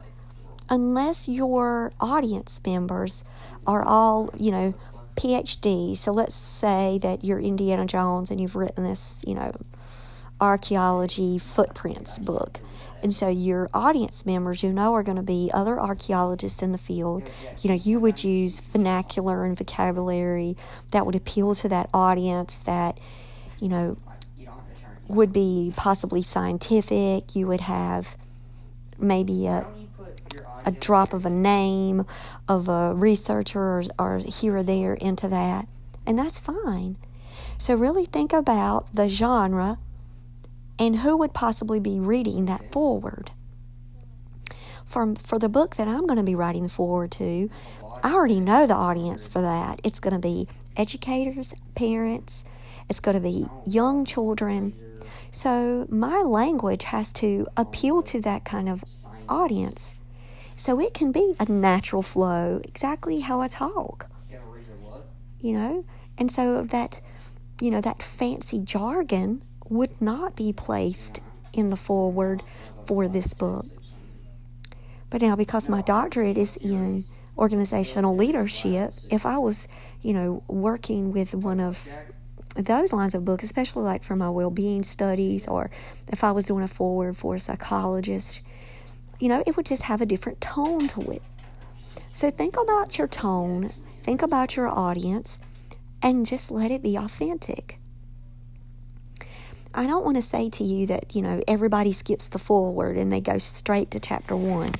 unless 0.70 1.28
your 1.28 1.92
audience 2.00 2.62
members 2.66 3.24
are 3.68 3.84
all, 3.84 4.30
you 4.38 4.52
know, 4.52 4.74
PhD. 5.16 5.98
So 5.98 6.12
let's 6.12 6.36
say 6.36 7.00
that 7.02 7.24
you're 7.24 7.40
Indiana 7.40 7.86
Jones 7.86 8.32
and 8.32 8.40
you've 8.40 8.56
written 8.56 8.84
this, 8.84 9.24
you 9.28 9.36
know, 9.36 9.52
archaeology 10.40 11.38
footprints 11.38 12.20
book. 12.20 12.60
And 13.04 13.14
so 13.14 13.28
your 13.30 13.70
audience 13.74 14.26
members, 14.26 14.64
you 14.64 14.72
know, 14.72 14.94
are 14.94 15.04
going 15.04 15.18
to 15.18 15.24
be 15.24 15.50
other 15.54 15.80
archaeologists 15.80 16.62
in 16.62 16.72
the 16.72 16.78
field. 16.78 17.32
You 17.60 17.70
know, 17.70 17.76
you 17.76 18.00
would 18.00 18.24
use 18.24 18.60
vernacular 18.60 19.44
and 19.46 19.58
vocabulary 19.58 20.56
that 20.92 21.06
would 21.06 21.16
appeal 21.16 21.56
to 21.56 21.70
that 21.70 21.90
audience 21.94 22.60
that, 22.62 23.02
you 23.60 23.70
know, 23.70 23.96
would 25.08 25.34
be 25.34 25.74
possibly 25.76 26.22
scientific. 26.22 27.36
You 27.36 27.48
would 27.48 27.62
have 27.62 28.16
maybe 28.98 29.48
a 29.48 29.66
a 30.66 30.72
drop 30.72 31.14
of 31.14 31.26
a 31.26 31.30
name 31.30 32.06
of 32.48 32.70
a 32.70 32.94
researcher 32.96 33.60
or, 33.60 33.84
or 33.98 34.18
here 34.20 34.58
or 34.58 34.64
there 34.64 34.94
into 34.94 35.28
that, 35.28 35.68
and 36.06 36.18
that's 36.18 36.40
fine. 36.40 36.98
So, 37.58 37.76
really 37.76 38.06
think 38.06 38.34
about 38.34 38.94
the 38.94 39.10
genre 39.10 39.78
and 40.82 40.98
who 40.98 41.16
would 41.16 41.32
possibly 41.32 41.80
be 41.80 42.00
reading 42.00 42.46
that 42.46 42.72
foreword. 42.72 43.30
For, 44.84 45.14
for 45.16 45.38
the 45.38 45.48
book 45.48 45.76
that 45.76 45.88
I'm 45.88 46.08
going 46.08 46.18
to 46.18 46.24
be 46.24 46.34
writing 46.34 46.64
the 46.64 46.70
foreword 46.70 47.12
to, 47.12 47.50
I 48.04 48.12
already 48.12 48.40
know 48.40 48.66
the 48.66 48.74
audience 48.74 49.28
for 49.28 49.44
that. 49.44 49.80
It's 49.84 50.00
going 50.00 50.16
to 50.16 50.20
be 50.20 50.48
educators, 50.76 51.54
parents, 51.76 52.44
it's 52.90 53.00
going 53.00 53.14
to 53.16 53.22
be 53.22 53.46
young 53.64 54.06
children. 54.06 54.74
So 55.30 55.86
my 55.88 56.24
language 56.24 56.86
has 56.86 57.14
to 57.14 57.46
appeal 57.56 58.02
to 58.02 58.20
that 58.22 58.44
kind 58.44 58.68
of 58.68 58.84
audience. 59.30 59.94
So 60.58 60.80
it 60.80 60.96
can 60.96 61.12
be 61.12 61.36
a 61.40 61.46
natural 61.46 62.02
flow, 62.02 62.60
exactly 62.64 63.20
how 63.20 63.40
I 63.40 63.50
talk. 63.50 64.10
You 65.40 65.54
know? 65.54 65.86
And 66.18 66.32
so 66.32 66.64
that, 66.64 67.02
you 67.62 67.70
know, 67.70 67.82
that 67.82 68.02
fancy 68.02 68.60
jargon 68.60 69.44
would 69.72 70.02
not 70.02 70.36
be 70.36 70.54
placed 70.54 71.22
in 71.54 71.70
the 71.70 71.78
foreword 71.78 72.44
for 72.86 73.08
this 73.08 73.34
book. 73.34 73.66
But 75.10 75.22
now, 75.22 75.36
because 75.36 75.70
my 75.70 75.82
doctorate 75.82 76.38
is 76.38 76.58
in 76.58 77.04
organizational 77.38 78.16
leadership, 78.16 78.94
if 79.10 79.26
I 79.26 79.38
was, 79.38 79.68
you 80.02 80.14
know, 80.14 80.44
working 80.48 81.12
with 81.12 81.34
one 81.34 81.60
of 81.60 81.88
those 82.56 82.92
lines 82.92 83.16
of 83.16 83.24
books, 83.26 83.44
especially 83.44 83.84
like 83.84 84.04
for 84.04 84.16
my 84.16 84.30
well 84.30 84.52
being 84.52 84.84
studies, 84.84 85.48
or 85.48 85.70
if 86.10 86.24
I 86.24 86.32
was 86.32 86.46
doing 86.46 86.64
a 86.64 86.68
foreword 86.68 87.18
for 87.18 87.36
a 87.36 87.40
psychologist, 87.40 88.42
you 89.20 89.30
know, 89.30 89.44
it 89.46 89.56
would 89.56 89.66
just 89.66 89.84
have 89.84 90.02
a 90.02 90.06
different 90.06 90.42
tone 90.42 90.88
to 90.90 91.12
it. 91.12 91.22
So 92.14 92.30
think 92.30 92.58
about 92.58 92.98
your 92.98 93.08
tone, 93.08 93.72
think 94.04 94.22
about 94.22 94.58
your 94.58 94.68
audience, 94.68 95.40
and 96.02 96.26
just 96.26 96.52
let 96.52 96.72
it 96.72 96.84
be 96.84 96.98
authentic. 96.98 97.81
I 99.74 99.88
don't 99.88 100.04
want 100.04 100.18
to 100.18 100.22
say 100.22 100.50
to 100.50 100.64
you 100.64 100.88
that, 100.88 101.16
you 101.16 101.22
know, 101.22 101.42
everybody 101.48 101.92
skips 101.92 102.28
the 102.28 102.40
foreword 102.40 102.98
and 102.98 103.12
they 103.12 103.22
go 103.22 103.38
straight 103.38 103.92
to 103.92 104.00
chapter 104.00 104.36
one. 104.36 104.72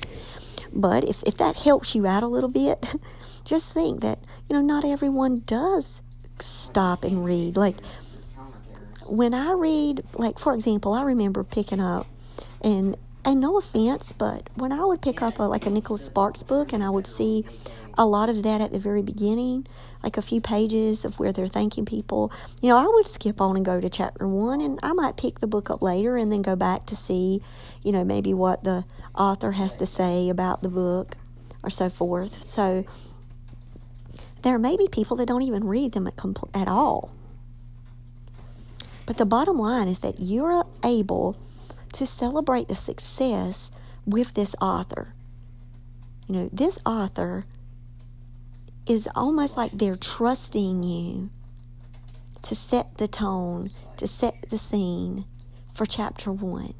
But 0.72 1.04
if, 1.04 1.22
if 1.24 1.36
that 1.38 1.56
helps 1.56 1.94
you 1.94 2.06
out 2.06 2.22
a 2.22 2.28
little 2.28 2.50
bit, 2.50 2.94
just 3.44 3.72
think 3.72 4.00
that, 4.00 4.18
you 4.48 4.56
know, 4.56 4.62
not 4.62 4.84
everyone 4.84 5.42
does 5.46 6.00
stop 6.38 7.04
and 7.04 7.24
read. 7.24 7.56
Like, 7.56 7.76
when 9.06 9.34
I 9.34 9.52
read, 9.52 10.04
like, 10.14 10.38
for 10.38 10.54
example, 10.54 10.94
I 10.94 11.02
remember 11.02 11.44
picking 11.44 11.80
up, 11.80 12.06
and 12.62 12.96
and 13.24 13.40
no 13.40 13.56
offense, 13.56 14.12
but 14.12 14.48
when 14.56 14.72
I 14.72 14.84
would 14.84 15.00
pick 15.00 15.22
up 15.22 15.38
a, 15.38 15.44
like 15.44 15.66
a 15.66 15.70
Nicholas 15.70 16.04
Sparks 16.04 16.42
book 16.42 16.72
and 16.72 16.82
I 16.82 16.90
would 16.90 17.06
see 17.06 17.44
a 17.96 18.04
lot 18.04 18.28
of 18.28 18.42
that 18.42 18.60
at 18.60 18.72
the 18.72 18.80
very 18.80 19.02
beginning, 19.02 19.66
like 20.02 20.16
a 20.16 20.22
few 20.22 20.40
pages 20.40 21.04
of 21.04 21.18
where 21.18 21.32
they're 21.32 21.46
thanking 21.46 21.84
people, 21.84 22.32
you 22.60 22.68
know, 22.68 22.76
I 22.76 22.86
would 22.86 23.06
skip 23.06 23.40
on 23.40 23.56
and 23.56 23.64
go 23.64 23.80
to 23.80 23.88
chapter 23.88 24.26
one 24.26 24.60
and 24.60 24.78
I 24.82 24.92
might 24.92 25.16
pick 25.16 25.40
the 25.40 25.46
book 25.46 25.70
up 25.70 25.82
later 25.82 26.16
and 26.16 26.32
then 26.32 26.42
go 26.42 26.56
back 26.56 26.86
to 26.86 26.96
see, 26.96 27.40
you 27.82 27.92
know, 27.92 28.04
maybe 28.04 28.34
what 28.34 28.64
the 28.64 28.84
author 29.14 29.52
has 29.52 29.74
to 29.74 29.86
say 29.86 30.28
about 30.28 30.62
the 30.62 30.68
book 30.68 31.16
or 31.62 31.70
so 31.70 31.88
forth. 31.88 32.42
So 32.48 32.84
there 34.42 34.58
may 34.58 34.76
be 34.76 34.88
people 34.88 35.16
that 35.18 35.26
don't 35.26 35.42
even 35.42 35.64
read 35.64 35.92
them 35.92 36.06
at, 36.06 36.16
compl- 36.16 36.50
at 36.54 36.68
all. 36.68 37.10
But 39.06 39.18
the 39.18 39.26
bottom 39.26 39.58
line 39.58 39.88
is 39.88 40.00
that 40.00 40.16
you're 40.18 40.64
able 40.84 41.36
to 41.92 42.06
celebrate 42.06 42.68
the 42.68 42.74
success 42.74 43.70
with 44.06 44.34
this 44.34 44.54
author. 44.60 45.12
You 46.26 46.34
know, 46.34 46.50
this 46.52 46.78
author 46.86 47.44
is 48.86 49.08
almost 49.14 49.56
like 49.56 49.72
they're 49.72 49.96
trusting 49.96 50.82
you 50.82 51.30
to 52.42 52.54
set 52.54 52.98
the 52.98 53.08
tone, 53.08 53.70
to 53.96 54.06
set 54.06 54.34
the 54.50 54.58
scene 54.58 55.24
for 55.74 55.86
chapter 55.86 56.32
one. 56.32 56.74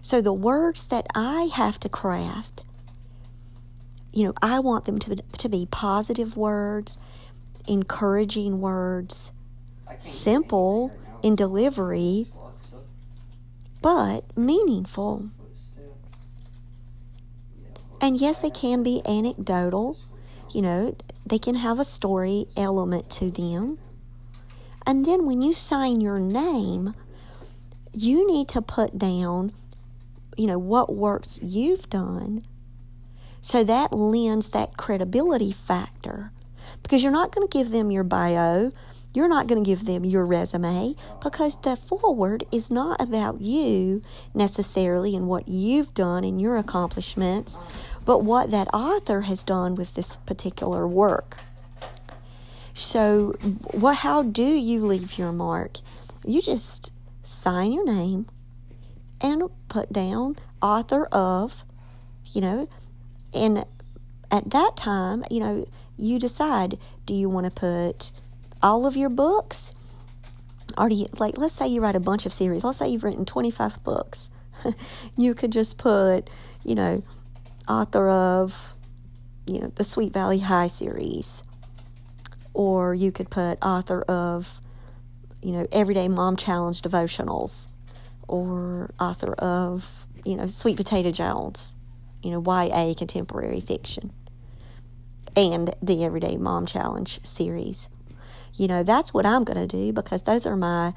So 0.00 0.20
the 0.20 0.32
words 0.32 0.86
that 0.86 1.06
I 1.14 1.50
have 1.54 1.78
to 1.80 1.88
craft, 1.88 2.64
you 4.12 4.26
know, 4.26 4.34
I 4.40 4.60
want 4.60 4.86
them 4.86 4.98
to, 5.00 5.16
to 5.16 5.48
be 5.48 5.68
positive 5.70 6.36
words, 6.36 6.98
encouraging 7.66 8.60
words, 8.60 9.32
simple 10.00 10.96
in 11.22 11.34
delivery, 11.34 12.26
but 13.82 14.24
meaningful. 14.36 15.30
And 18.00 18.16
yes, 18.16 18.38
they 18.38 18.50
can 18.50 18.82
be 18.82 19.02
anecdotal. 19.06 19.98
You 20.52 20.62
know, 20.62 20.96
they 21.26 21.38
can 21.38 21.56
have 21.56 21.78
a 21.78 21.84
story 21.84 22.46
element 22.56 23.10
to 23.10 23.30
them. 23.30 23.78
And 24.86 25.04
then 25.04 25.26
when 25.26 25.42
you 25.42 25.52
sign 25.52 26.00
your 26.00 26.18
name, 26.18 26.94
you 27.92 28.26
need 28.26 28.48
to 28.48 28.62
put 28.62 28.98
down, 28.98 29.52
you 30.36 30.46
know, 30.46 30.58
what 30.58 30.94
works 30.94 31.38
you've 31.42 31.90
done. 31.90 32.42
So 33.40 33.62
that 33.64 33.92
lends 33.92 34.50
that 34.50 34.76
credibility 34.76 35.52
factor. 35.52 36.30
Because 36.82 37.02
you're 37.02 37.12
not 37.12 37.32
going 37.32 37.46
to 37.46 37.58
give 37.58 37.70
them 37.70 37.90
your 37.90 38.04
bio, 38.04 38.72
you're 39.14 39.28
not 39.28 39.46
going 39.46 39.62
to 39.62 39.68
give 39.68 39.84
them 39.84 40.04
your 40.04 40.26
resume 40.26 40.94
because 41.22 41.60
the 41.62 41.76
foreword 41.76 42.44
is 42.52 42.70
not 42.70 43.00
about 43.00 43.40
you 43.40 44.02
necessarily 44.34 45.16
and 45.16 45.28
what 45.28 45.48
you've 45.48 45.94
done 45.94 46.24
and 46.24 46.40
your 46.40 46.56
accomplishments, 46.56 47.58
but 48.08 48.24
what 48.24 48.50
that 48.50 48.68
author 48.72 49.20
has 49.20 49.44
done 49.44 49.74
with 49.74 49.92
this 49.92 50.16
particular 50.16 50.88
work. 50.88 51.36
So, 52.72 53.34
what, 53.70 53.96
how 53.96 54.22
do 54.22 54.44
you 54.46 54.80
leave 54.80 55.18
your 55.18 55.30
mark? 55.30 55.76
You 56.24 56.40
just 56.40 56.94
sign 57.22 57.70
your 57.70 57.84
name 57.84 58.26
and 59.20 59.50
put 59.68 59.92
down 59.92 60.36
author 60.62 61.04
of, 61.12 61.64
you 62.24 62.40
know, 62.40 62.66
and 63.34 63.66
at 64.30 64.52
that 64.52 64.74
time, 64.74 65.22
you 65.30 65.40
know, 65.40 65.66
you 65.98 66.18
decide 66.18 66.78
do 67.04 67.12
you 67.12 67.28
want 67.28 67.44
to 67.44 67.52
put 67.52 68.12
all 68.62 68.86
of 68.86 68.96
your 68.96 69.10
books? 69.10 69.74
Or 70.78 70.88
do 70.88 70.94
you, 70.94 71.08
like, 71.18 71.36
let's 71.36 71.52
say 71.52 71.66
you 71.66 71.82
write 71.82 71.94
a 71.94 72.00
bunch 72.00 72.24
of 72.24 72.32
series. 72.32 72.64
Let's 72.64 72.78
say 72.78 72.88
you've 72.88 73.04
written 73.04 73.26
25 73.26 73.84
books. 73.84 74.30
you 75.18 75.34
could 75.34 75.52
just 75.52 75.76
put, 75.76 76.30
you 76.64 76.74
know, 76.74 77.02
author 77.68 78.08
of, 78.08 78.74
you 79.46 79.60
know, 79.60 79.72
the 79.74 79.84
Sweet 79.84 80.12
Valley 80.12 80.40
High 80.40 80.66
series. 80.66 81.42
Or 82.54 82.94
you 82.94 83.12
could 83.12 83.30
put 83.30 83.58
author 83.62 84.02
of, 84.02 84.60
you 85.42 85.52
know, 85.52 85.66
Everyday 85.70 86.08
Mom 86.08 86.36
Challenge 86.36 86.80
devotionals. 86.80 87.68
Or 88.26 88.90
author 89.00 89.34
of, 89.34 90.06
you 90.24 90.36
know, 90.36 90.46
Sweet 90.46 90.76
Potato 90.76 91.10
Jones, 91.10 91.74
you 92.22 92.30
know, 92.30 92.42
YA 92.44 92.94
contemporary 92.94 93.60
fiction. 93.60 94.12
And 95.36 95.74
the 95.80 96.04
Everyday 96.04 96.36
Mom 96.36 96.66
Challenge 96.66 97.24
series 97.24 97.88
you 98.58 98.66
know, 98.66 98.82
that's 98.82 99.14
what 99.14 99.24
I'm 99.24 99.44
going 99.44 99.56
to 99.56 99.66
do 99.66 99.92
because 99.92 100.22
those 100.22 100.46
are 100.46 100.56
my, 100.56 100.92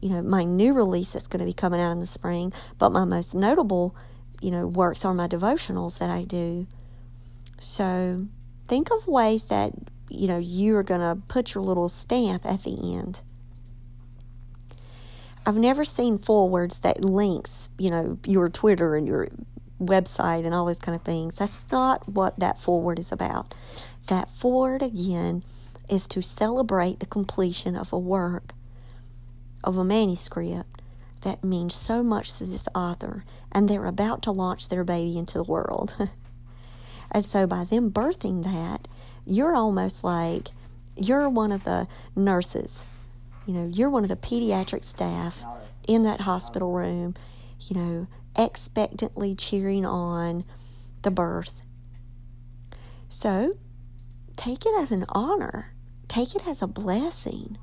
you 0.00 0.10
know, 0.10 0.20
my 0.22 0.44
new 0.44 0.74
release 0.74 1.12
that's 1.12 1.28
going 1.28 1.40
to 1.40 1.46
be 1.46 1.52
coming 1.52 1.80
out 1.80 1.92
in 1.92 2.00
the 2.00 2.06
spring. 2.06 2.52
But 2.78 2.90
my 2.90 3.04
most 3.04 3.34
notable, 3.34 3.94
you 4.40 4.50
know, 4.50 4.66
works 4.66 5.04
on 5.04 5.16
my 5.16 5.28
devotionals 5.28 5.98
that 5.98 6.10
I 6.10 6.24
do. 6.24 6.66
So 7.58 8.26
think 8.68 8.90
of 8.90 9.06
ways 9.06 9.44
that, 9.44 9.72
you 10.08 10.28
know, 10.28 10.38
you 10.38 10.76
are 10.76 10.82
going 10.82 11.00
to 11.00 11.20
put 11.28 11.54
your 11.54 11.62
little 11.64 11.88
stamp 11.88 12.44
at 12.44 12.62
the 12.62 12.96
end. 12.96 13.22
I've 15.46 15.56
never 15.56 15.84
seen 15.84 16.18
forewords 16.18 16.80
that 16.80 17.04
links, 17.04 17.68
you 17.78 17.90
know, 17.90 18.18
your 18.26 18.48
Twitter 18.48 18.96
and 18.96 19.06
your 19.06 19.28
website 19.80 20.44
and 20.44 20.54
all 20.54 20.66
those 20.66 20.78
kind 20.78 20.96
of 20.96 21.02
things. 21.02 21.36
That's 21.36 21.60
not 21.70 22.08
what 22.08 22.38
that 22.38 22.58
foreword 22.58 22.98
is 22.98 23.12
about. 23.12 23.52
That 24.08 24.30
foreword 24.30 24.82
again, 24.82 25.42
is 25.88 26.06
to 26.08 26.22
celebrate 26.22 27.00
the 27.00 27.06
completion 27.06 27.76
of 27.76 27.92
a 27.92 27.98
work, 27.98 28.54
of 29.62 29.76
a 29.76 29.84
manuscript 29.84 30.73
that 31.24 31.42
means 31.42 31.74
so 31.74 32.02
much 32.02 32.34
to 32.34 32.44
this 32.44 32.68
author, 32.74 33.24
and 33.50 33.68
they're 33.68 33.86
about 33.86 34.22
to 34.22 34.30
launch 34.30 34.68
their 34.68 34.84
baby 34.84 35.18
into 35.18 35.38
the 35.38 35.44
world. 35.44 35.96
and 37.10 37.26
so, 37.26 37.46
by 37.46 37.64
them 37.64 37.90
birthing 37.90 38.44
that, 38.44 38.86
you're 39.26 39.56
almost 39.56 40.04
like 40.04 40.48
you're 40.96 41.28
one 41.28 41.50
of 41.50 41.64
the 41.64 41.88
nurses. 42.14 42.84
You 43.46 43.54
know, 43.54 43.64
you're 43.64 43.90
one 43.90 44.04
of 44.04 44.08
the 44.08 44.16
pediatric 44.16 44.84
staff 44.84 45.42
in 45.86 46.02
that 46.04 46.22
hospital 46.22 46.72
room, 46.72 47.14
you 47.58 47.76
know, 47.76 48.06
expectantly 48.36 49.34
cheering 49.34 49.84
on 49.84 50.44
the 51.02 51.10
birth. 51.10 51.62
So, 53.08 53.52
take 54.36 54.66
it 54.66 54.74
as 54.78 54.90
an 54.90 55.04
honor, 55.10 55.72
take 56.08 56.34
it 56.34 56.46
as 56.46 56.62
a 56.62 56.66
blessing 56.66 57.58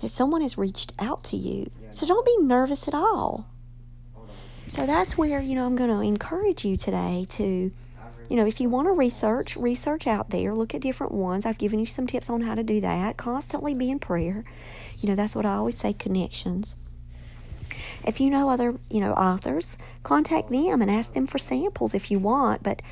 that 0.00 0.08
someone 0.08 0.42
has 0.42 0.58
reached 0.58 0.92
out 0.98 1.24
to 1.24 1.36
you. 1.36 1.70
So 1.90 2.06
don't 2.06 2.26
be 2.26 2.36
nervous 2.38 2.88
at 2.88 2.94
all. 2.94 3.48
So 4.66 4.86
that's 4.86 5.18
where, 5.18 5.40
you 5.40 5.54
know, 5.54 5.66
I'm 5.66 5.76
going 5.76 5.90
to 5.90 6.00
encourage 6.00 6.64
you 6.64 6.76
today 6.76 7.26
to, 7.30 7.44
you 7.44 8.36
know, 8.36 8.46
if 8.46 8.60
you 8.60 8.68
want 8.68 8.88
to 8.88 8.92
research, 8.92 9.56
research 9.56 10.06
out 10.06 10.30
there, 10.30 10.54
look 10.54 10.74
at 10.74 10.80
different 10.80 11.12
ones. 11.12 11.44
I've 11.44 11.58
given 11.58 11.78
you 11.78 11.86
some 11.86 12.06
tips 12.06 12.30
on 12.30 12.40
how 12.40 12.54
to 12.54 12.62
do 12.62 12.80
that. 12.80 13.16
Constantly 13.16 13.74
be 13.74 13.90
in 13.90 13.98
prayer. 13.98 14.42
You 14.98 15.10
know, 15.10 15.14
that's 15.14 15.36
what 15.36 15.44
I 15.44 15.54
always 15.54 15.76
say 15.76 15.92
connections. 15.92 16.76
If 18.06 18.20
you 18.20 18.30
know 18.30 18.48
other, 18.48 18.74
you 18.90 19.00
know, 19.00 19.12
authors, 19.12 19.76
contact 20.02 20.50
them 20.50 20.82
and 20.82 20.90
ask 20.90 21.12
them 21.12 21.26
for 21.26 21.38
samples 21.38 21.94
if 21.94 22.10
you 22.10 22.18
want, 22.18 22.62
but 22.62 22.82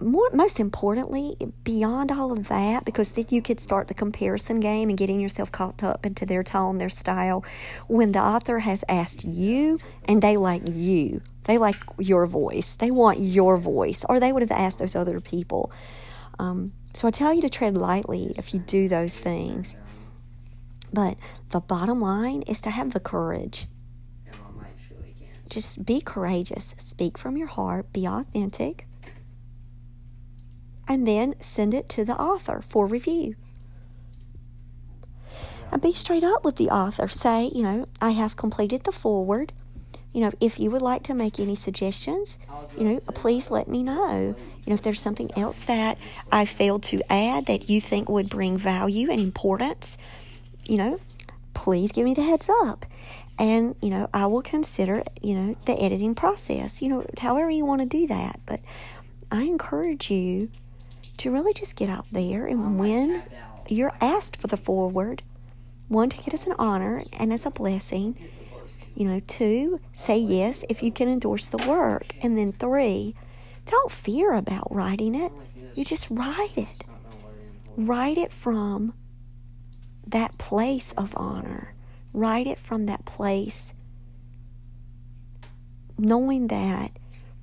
more, 0.00 0.30
most 0.32 0.60
importantly, 0.60 1.34
beyond 1.64 2.12
all 2.12 2.32
of 2.32 2.48
that, 2.48 2.84
because 2.84 3.12
then 3.12 3.26
you 3.30 3.42
could 3.42 3.60
start 3.60 3.88
the 3.88 3.94
comparison 3.94 4.60
game 4.60 4.88
and 4.88 4.98
getting 4.98 5.20
yourself 5.20 5.50
caught 5.50 5.82
up 5.82 6.06
into 6.06 6.24
their 6.24 6.42
tone, 6.42 6.78
their 6.78 6.88
style. 6.88 7.44
When 7.88 8.12
the 8.12 8.20
author 8.20 8.60
has 8.60 8.84
asked 8.88 9.24
you 9.24 9.80
and 10.04 10.22
they 10.22 10.36
like 10.36 10.62
you, 10.66 11.20
they 11.44 11.58
like 11.58 11.76
your 11.98 12.26
voice, 12.26 12.76
they 12.76 12.90
want 12.90 13.18
your 13.18 13.56
voice, 13.56 14.04
or 14.08 14.20
they 14.20 14.32
would 14.32 14.42
have 14.42 14.52
asked 14.52 14.78
those 14.78 14.94
other 14.94 15.20
people. 15.20 15.72
Um, 16.38 16.72
so 16.92 17.08
I 17.08 17.10
tell 17.10 17.34
you 17.34 17.42
to 17.42 17.48
tread 17.48 17.76
lightly 17.76 18.34
if 18.36 18.54
you 18.54 18.60
do 18.60 18.88
those 18.88 19.16
things. 19.16 19.74
But 20.92 21.18
the 21.50 21.60
bottom 21.60 22.00
line 22.00 22.42
is 22.42 22.60
to 22.62 22.70
have 22.70 22.92
the 22.92 23.00
courage. 23.00 23.66
Just 25.48 25.86
be 25.86 26.00
courageous. 26.00 26.74
Speak 26.78 27.16
from 27.16 27.36
your 27.36 27.46
heart. 27.46 27.92
Be 27.92 28.06
authentic 28.06 28.86
and 30.88 31.06
then 31.06 31.34
send 31.38 31.74
it 31.74 31.88
to 31.90 32.04
the 32.04 32.14
author 32.14 32.60
for 32.60 32.86
review. 32.86 33.36
And 35.70 35.82
be 35.82 35.92
straight 35.92 36.24
up 36.24 36.44
with 36.44 36.56
the 36.56 36.70
author. 36.70 37.08
Say, 37.08 37.50
you 37.54 37.62
know, 37.62 37.84
I 38.00 38.10
have 38.10 38.36
completed 38.36 38.84
the 38.84 38.92
foreword. 38.92 39.52
You 40.14 40.22
know, 40.22 40.32
if 40.40 40.58
you 40.58 40.70
would 40.70 40.80
like 40.80 41.02
to 41.04 41.14
make 41.14 41.38
any 41.38 41.54
suggestions, 41.54 42.38
you 42.76 42.84
know, 42.84 43.00
please 43.14 43.50
let 43.50 43.68
me 43.68 43.82
know. 43.82 44.34
You 44.64 44.70
know, 44.70 44.74
if 44.74 44.82
there's 44.82 45.00
something 45.00 45.28
else 45.36 45.58
that 45.60 45.98
I 46.32 46.46
failed 46.46 46.82
to 46.84 47.02
add 47.12 47.46
that 47.46 47.68
you 47.68 47.80
think 47.82 48.08
would 48.08 48.30
bring 48.30 48.56
value 48.56 49.10
and 49.10 49.20
importance, 49.20 49.98
you 50.64 50.78
know, 50.78 50.98
please 51.52 51.92
give 51.92 52.06
me 52.06 52.14
the 52.14 52.22
heads 52.22 52.48
up. 52.62 52.86
And, 53.38 53.76
you 53.82 53.90
know, 53.90 54.08
I 54.12 54.26
will 54.26 54.42
consider, 54.42 55.04
you 55.22 55.34
know, 55.34 55.56
the 55.66 55.80
editing 55.80 56.14
process, 56.14 56.80
you 56.82 56.88
know, 56.88 57.06
however 57.18 57.50
you 57.50 57.64
want 57.66 57.82
to 57.82 57.86
do 57.86 58.06
that. 58.06 58.40
But 58.46 58.60
I 59.30 59.42
encourage 59.42 60.10
you 60.10 60.50
to 61.18 61.30
really 61.30 61.52
just 61.52 61.76
get 61.76 61.90
out 61.90 62.06
there 62.12 62.46
and 62.46 62.78
when 62.78 63.22
you're 63.68 63.92
asked 64.00 64.36
for 64.36 64.46
the 64.46 64.56
foreword, 64.56 65.22
one, 65.88 66.08
take 66.10 66.26
it 66.26 66.34
as 66.34 66.46
an 66.46 66.54
honor 66.58 67.02
and 67.18 67.32
as 67.32 67.46
a 67.46 67.50
blessing. 67.50 68.18
You 68.94 69.08
know, 69.08 69.20
two, 69.20 69.78
say 69.92 70.18
yes 70.18 70.64
if 70.68 70.82
you 70.82 70.90
can 70.90 71.08
endorse 71.08 71.48
the 71.48 71.64
work. 71.68 72.14
And 72.22 72.36
then 72.36 72.52
three, 72.52 73.14
don't 73.64 73.92
fear 73.92 74.32
about 74.32 74.74
writing 74.74 75.14
it. 75.14 75.32
You 75.74 75.84
just 75.84 76.10
write 76.10 76.56
it. 76.56 76.84
Write 77.76 78.18
it 78.18 78.32
from 78.32 78.94
that 80.06 80.36
place 80.38 80.92
of 80.92 81.14
honor. 81.16 81.74
Write 82.12 82.46
it 82.46 82.58
from 82.58 82.86
that 82.86 83.04
place 83.04 83.74
knowing 85.98 86.46
that 86.46 86.92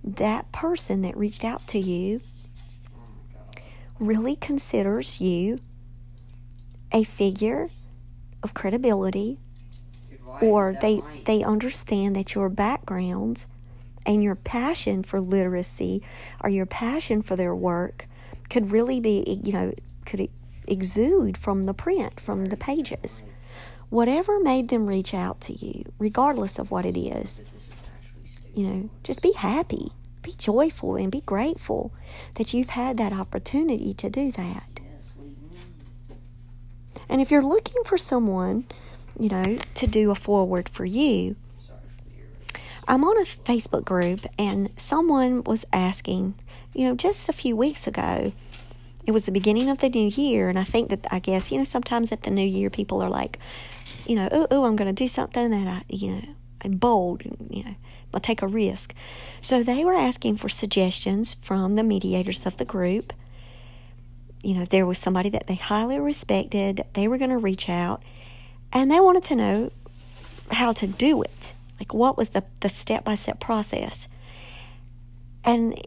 that 0.03 0.51
person 0.51 1.01
that 1.01 1.17
reached 1.17 1.43
out 1.43 1.67
to 1.67 1.79
you 1.79 2.19
really 3.99 4.35
considers 4.35 5.21
you 5.21 5.57
a 6.91 7.03
figure 7.03 7.67
of 8.43 8.53
credibility 8.53 9.39
or 10.41 10.73
they 10.81 11.01
they 11.25 11.43
understand 11.43 12.15
that 12.15 12.35
your 12.35 12.49
backgrounds 12.49 13.47
and 14.05 14.23
your 14.23 14.35
passion 14.35 15.01
for 15.01 15.19
literacy 15.19 16.01
or 16.43 16.49
your 16.49 16.65
passion 16.65 17.21
for 17.21 17.35
their 17.35 17.55
work 17.55 18.07
could 18.49 18.71
really 18.71 18.99
be 18.99 19.39
you 19.43 19.53
know 19.53 19.71
could 20.05 20.29
exude 20.67 21.37
from 21.37 21.63
the 21.63 21.73
print 21.73 22.19
from 22.19 22.45
the 22.45 22.57
pages. 22.57 23.23
Whatever 23.89 24.39
made 24.39 24.69
them 24.69 24.87
reach 24.87 25.13
out 25.13 25.39
to 25.41 25.53
you 25.53 25.83
regardless 25.99 26.59
of 26.59 26.71
what 26.71 26.85
it 26.85 26.97
is 26.97 27.41
you 28.53 28.65
know 28.67 28.89
just 29.03 29.21
be 29.21 29.33
happy 29.33 29.87
be 30.25 30.33
joyful 30.37 30.95
and 30.95 31.11
be 31.11 31.21
grateful 31.21 31.93
that 32.35 32.53
you've 32.53 32.69
had 32.69 32.97
that 32.97 33.13
opportunity 33.13 33.93
to 33.93 34.09
do 34.09 34.31
that. 34.31 34.79
And 37.07 37.21
if 37.21 37.29
you're 37.29 37.43
looking 37.43 37.83
for 37.85 37.97
someone, 37.97 38.65
you 39.19 39.29
know, 39.29 39.57
to 39.75 39.87
do 39.87 40.09
a 40.09 40.15
foreword 40.15 40.67
for 40.67 40.85
you, 40.85 41.35
I'm 42.87 43.03
on 43.03 43.17
a 43.17 43.25
Facebook 43.25 43.85
group 43.85 44.21
and 44.37 44.69
someone 44.77 45.43
was 45.43 45.65
asking, 45.71 46.33
you 46.73 46.87
know, 46.87 46.95
just 46.95 47.29
a 47.29 47.33
few 47.33 47.55
weeks 47.55 47.87
ago, 47.87 48.33
it 49.05 49.11
was 49.11 49.25
the 49.25 49.31
beginning 49.31 49.69
of 49.69 49.77
the 49.77 49.89
new 49.89 50.09
year, 50.09 50.49
and 50.49 50.57
I 50.57 50.63
think 50.63 50.89
that 50.89 51.05
I 51.11 51.19
guess, 51.19 51.51
you 51.51 51.59
know, 51.59 51.63
sometimes 51.63 52.11
at 52.11 52.23
the 52.23 52.31
new 52.31 52.45
year 52.45 52.71
people 52.71 53.03
are 53.03 53.09
like, 53.09 53.37
you 54.07 54.15
know, 54.15 54.27
oh, 54.49 54.65
I'm 54.65 54.75
going 54.75 54.87
to 54.87 55.03
do 55.03 55.07
something 55.07 55.51
that 55.51 55.67
I, 55.67 55.83
you 55.89 56.11
know, 56.11 56.21
I'm 56.61 56.77
bold, 56.77 57.23
you 57.23 57.63
know, 57.63 57.75
Take 58.21 58.41
a 58.41 58.47
risk. 58.47 58.93
So 59.41 59.61
they 59.61 59.85
were 59.85 59.93
asking 59.93 60.37
for 60.37 60.49
suggestions 60.49 61.33
from 61.35 61.75
the 61.75 61.83
mediators 61.83 62.45
of 62.45 62.57
the 62.57 62.65
group. 62.65 63.13
You 64.43 64.55
know, 64.55 64.65
there 64.65 64.85
was 64.85 64.97
somebody 64.97 65.29
that 65.29 65.47
they 65.47 65.55
highly 65.55 65.99
respected. 65.99 66.85
They 66.93 67.07
were 67.07 67.17
going 67.17 67.31
to 67.31 67.37
reach 67.37 67.69
out 67.69 68.01
and 68.71 68.91
they 68.91 68.99
wanted 68.99 69.23
to 69.25 69.35
know 69.35 69.71
how 70.51 70.71
to 70.73 70.87
do 70.87 71.21
it. 71.21 71.53
Like, 71.79 71.93
what 71.93 72.17
was 72.17 72.29
the, 72.29 72.43
the 72.61 72.69
step-by-step 72.69 73.39
process? 73.39 74.07
And, 75.43 75.79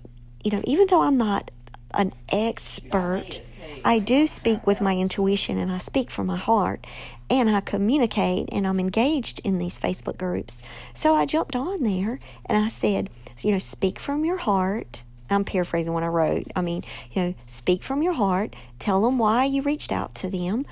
you 0.45 0.51
know, 0.51 0.63
even 0.65 0.87
though 0.89 1.03
I'm 1.03 1.17
not 1.17 1.51
an 1.93 2.13
expert, 2.31 3.41
I 3.85 3.99
do 3.99 4.27
speak 4.27 4.67
with 4.67 4.81
my 4.81 4.97
intuition 4.97 5.59
and 5.59 5.71
I 5.71 5.79
speak 5.79 6.11
from 6.11 6.27
my 6.27 6.37
heart 6.37 6.87
and 7.31 7.51
I 7.51 7.61
communicate 7.61 8.49
and 8.53 8.67
I'm 8.67 8.81
engaged 8.81 9.41
in 9.45 9.59
these 9.59 9.79
Facebook 9.79 10.19
groups. 10.19 10.61
So 10.95 11.15
I 11.15 11.27
jumped 11.27 11.55
on 11.55 11.83
there 11.83 12.19
and 12.47 12.59
I 12.59 12.69
said, 12.69 13.11
you 13.41 13.53
know, 13.53 13.59
speak 13.59 13.99
from 13.99 14.25
your 14.25 14.39
heart. 14.39 15.05
I'm 15.31 15.45
paraphrasing 15.45 15.93
what 15.93 16.03
I 16.03 16.09
wrote. 16.09 16.47
I 16.57 16.63
mean, 16.63 16.85
you 17.13 17.23
know, 17.23 17.35
speak 17.47 17.83
from 17.83 18.03
your 18.03 18.15
heart, 18.15 18.57
tell 18.79 19.03
them 19.03 19.19
why 19.19 19.45
you 19.45 19.63
reached 19.63 19.93
out 19.93 20.15
to 20.17 20.31
them. 20.31 20.65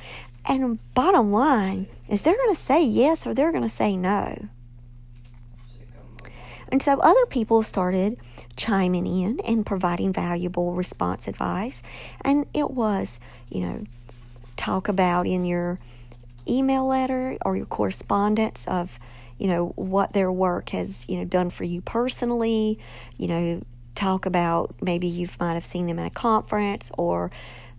And 0.46 0.78
bottom 0.94 1.32
line 1.32 1.88
is 2.08 2.22
they're 2.22 2.36
going 2.36 2.54
to 2.54 2.60
say 2.60 2.82
yes 2.82 3.26
or 3.26 3.34
they're 3.34 3.52
going 3.52 3.62
to 3.62 3.68
say 3.68 3.96
no. 3.96 4.48
And 6.70 6.82
so 6.82 6.98
other 7.00 7.26
people 7.26 7.62
started 7.62 8.18
chiming 8.56 9.06
in 9.06 9.40
and 9.40 9.64
providing 9.64 10.12
valuable 10.12 10.74
response 10.74 11.28
advice. 11.28 11.82
And 12.22 12.46
it 12.52 12.70
was, 12.70 13.20
you 13.48 13.60
know, 13.60 13.84
talk 14.56 14.88
about 14.88 15.26
in 15.26 15.44
your 15.44 15.78
email 16.48 16.86
letter 16.86 17.36
or 17.44 17.56
your 17.56 17.66
correspondence 17.66 18.66
of 18.68 18.98
you 19.38 19.48
know 19.48 19.72
what 19.76 20.12
their 20.12 20.32
work 20.32 20.70
has 20.70 21.08
you 21.08 21.16
know 21.16 21.24
done 21.24 21.50
for 21.50 21.64
you 21.64 21.80
personally 21.82 22.78
you 23.18 23.26
know 23.26 23.60
talk 23.94 24.26
about 24.26 24.74
maybe 24.80 25.06
you 25.06 25.28
might 25.40 25.54
have 25.54 25.64
seen 25.64 25.86
them 25.86 25.98
at 25.98 26.06
a 26.06 26.10
conference 26.10 26.90
or 26.96 27.30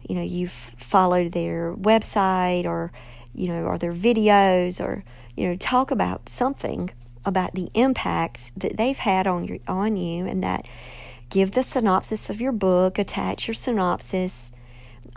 you 0.07 0.15
know 0.15 0.21
you've 0.21 0.51
followed 0.51 1.31
their 1.31 1.73
website 1.73 2.65
or 2.65 2.91
you 3.33 3.47
know 3.47 3.63
or 3.63 3.77
their 3.77 3.93
videos 3.93 4.83
or 4.83 5.03
you 5.35 5.47
know 5.47 5.55
talk 5.55 5.91
about 5.91 6.27
something 6.27 6.89
about 7.27 7.53
the 7.53 7.69
impact 7.75 8.51
that 8.57 8.77
they've 8.77 8.97
had 8.97 9.27
on 9.27 9.45
your 9.45 9.59
on 9.67 9.97
you 9.97 10.25
and 10.25 10.43
that 10.43 10.65
give 11.29 11.51
the 11.51 11.61
synopsis 11.61 12.29
of 12.29 12.41
your 12.41 12.51
book 12.51 12.97
attach 12.97 13.47
your 13.47 13.53
synopsis 13.55 14.51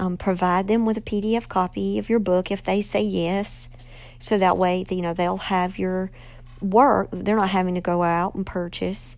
um, 0.01 0.16
provide 0.16 0.66
them 0.66 0.87
with 0.87 0.96
a 0.96 1.03
PDF 1.03 1.46
copy 1.46 1.99
of 1.99 2.09
your 2.09 2.18
book 2.18 2.51
if 2.51 2.64
they 2.64 2.81
say 2.81 3.03
yes. 3.03 3.68
So 4.18 4.38
that 4.38 4.57
way, 4.57 4.85
you 4.88 5.03
know, 5.03 5.12
they'll 5.12 5.37
have 5.37 5.79
your 5.79 6.11
work. 6.62 7.09
They're 7.12 7.37
not 7.37 7.51
having 7.51 7.75
to 7.75 7.83
go 7.83 8.03
out 8.03 8.35
and 8.35 8.46
purchase. 8.46 9.16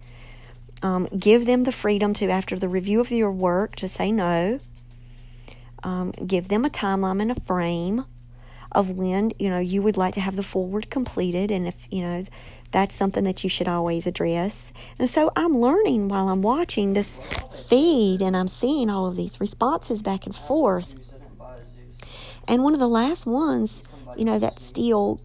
Um, 0.82 1.06
give 1.16 1.46
them 1.46 1.62
the 1.62 1.72
freedom 1.72 2.12
to, 2.14 2.28
after 2.28 2.58
the 2.58 2.68
review 2.68 3.00
of 3.00 3.12
your 3.12 3.30
work, 3.30 3.76
to 3.76 3.86
say 3.86 4.10
no. 4.10 4.58
Um, 5.84 6.10
give 6.10 6.48
them 6.48 6.64
a 6.64 6.70
timeline 6.70 7.22
and 7.22 7.30
a 7.30 7.40
frame 7.40 8.04
of 8.72 8.90
when 8.90 9.32
you 9.38 9.50
know 9.50 9.58
you 9.58 9.82
would 9.82 9.96
like 9.96 10.14
to 10.14 10.20
have 10.20 10.34
the 10.34 10.42
foreword 10.42 10.90
completed, 10.90 11.50
and 11.50 11.68
if 11.68 11.86
you 11.90 12.00
know 12.00 12.24
that's 12.72 12.94
something 12.94 13.24
that 13.24 13.44
you 13.44 13.50
should 13.50 13.68
always 13.68 14.06
address. 14.06 14.72
And 14.98 15.08
so 15.08 15.30
I'm 15.36 15.56
learning 15.56 16.08
while 16.08 16.28
I'm 16.28 16.42
watching 16.42 16.94
this 16.94 17.20
feed, 17.68 18.22
and 18.22 18.36
I'm 18.36 18.48
seeing 18.48 18.90
all 18.90 19.06
of 19.06 19.16
these 19.16 19.40
responses 19.40 20.02
back 20.02 20.26
and 20.26 20.34
forth. 20.34 20.94
And 22.48 22.64
one 22.64 22.72
of 22.74 22.80
the 22.80 22.88
last 22.88 23.26
ones, 23.26 23.82
you 24.16 24.24
know, 24.24 24.38
that 24.38 24.58
still 24.58 25.20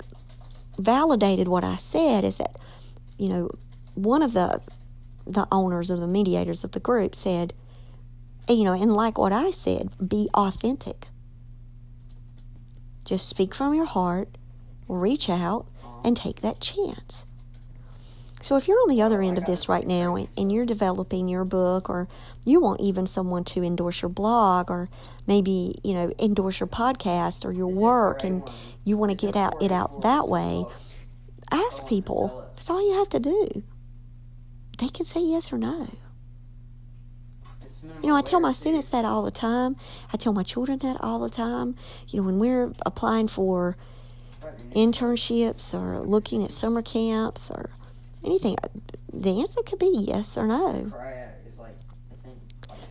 validated 0.77 1.47
what 1.47 1.63
I 1.63 1.75
said 1.75 2.23
is 2.23 2.37
that, 2.37 2.55
you 3.17 3.29
know, 3.29 3.49
one 3.95 4.21
of 4.21 4.33
the 4.33 4.61
the 5.25 5.47
owners 5.51 5.91
or 5.91 5.97
the 5.97 6.07
mediators 6.07 6.63
of 6.63 6.71
the 6.71 6.79
group 6.79 7.13
said, 7.13 7.53
you 8.47 8.63
know, 8.63 8.73
and 8.73 8.93
like 8.93 9.17
what 9.17 9.33
I 9.33 9.51
said, 9.51 9.89
be 10.07 10.29
authentic. 10.33 11.07
Just 13.03 13.27
speak 13.27 13.53
from 13.53 13.73
your 13.73 13.85
heart, 13.85 14.29
reach 14.87 15.29
out, 15.29 15.67
and 16.03 16.15
take 16.15 16.41
that 16.41 16.61
chance. 16.61 17.26
So 18.41 18.55
if 18.55 18.67
you're 18.67 18.79
on 18.79 18.89
the 18.89 19.01
other 19.01 19.21
end 19.21 19.37
of 19.37 19.45
this 19.45 19.67
right 19.67 19.85
now 19.85 20.15
and 20.37 20.51
you're 20.51 20.65
developing 20.65 21.27
your 21.27 21.43
book 21.43 21.89
or 21.89 22.07
you 22.45 22.61
want 22.61 22.81
even 22.81 23.07
someone 23.07 23.43
to 23.45 23.63
endorse 23.63 24.01
your 24.01 24.09
blog 24.09 24.69
or 24.69 24.89
maybe, 25.25 25.75
you 25.83 25.93
know, 25.93 26.13
endorse 26.19 26.59
your 26.59 26.67
podcast 26.67 27.45
or 27.45 27.51
your 27.51 27.67
work 27.67 28.23
and 28.23 28.47
you 28.83 28.95
want 28.95 29.11
to 29.11 29.17
get 29.17 29.35
out 29.35 29.61
it 29.61 29.71
out 29.71 30.01
that 30.01 30.27
way, 30.27 30.65
ask 31.51 31.87
people. 31.87 32.47
That's 32.55 32.69
all 32.69 32.87
you 32.87 32.97
have 32.97 33.09
to 33.09 33.19
do. 33.19 33.63
They 34.77 34.89
can 34.89 35.05
say 35.05 35.21
yes 35.21 35.51
or 35.51 35.57
no. 35.57 35.89
You 38.01 38.09
know, 38.09 38.15
I 38.15 38.21
tell 38.21 38.39
my 38.39 38.51
students 38.51 38.89
that 38.89 39.05
all 39.05 39.23
the 39.23 39.31
time. 39.31 39.75
I 40.13 40.17
tell 40.17 40.33
my 40.33 40.43
children 40.43 40.77
that 40.79 40.97
all 41.01 41.19
the 41.19 41.29
time. 41.29 41.75
You 42.07 42.19
know, 42.19 42.25
when 42.27 42.37
we're 42.37 42.71
applying 42.85 43.27
for 43.27 43.75
internships 44.75 45.73
or 45.73 45.99
looking 45.99 46.43
at 46.43 46.51
summer 46.51 46.81
camps 46.81 47.49
or 47.49 47.71
anything, 48.23 48.55
uh, 48.63 48.67
the 49.11 49.41
answer 49.41 49.61
could 49.63 49.79
be 49.79 49.91
yes 49.93 50.37
or 50.37 50.47
no. 50.47 50.91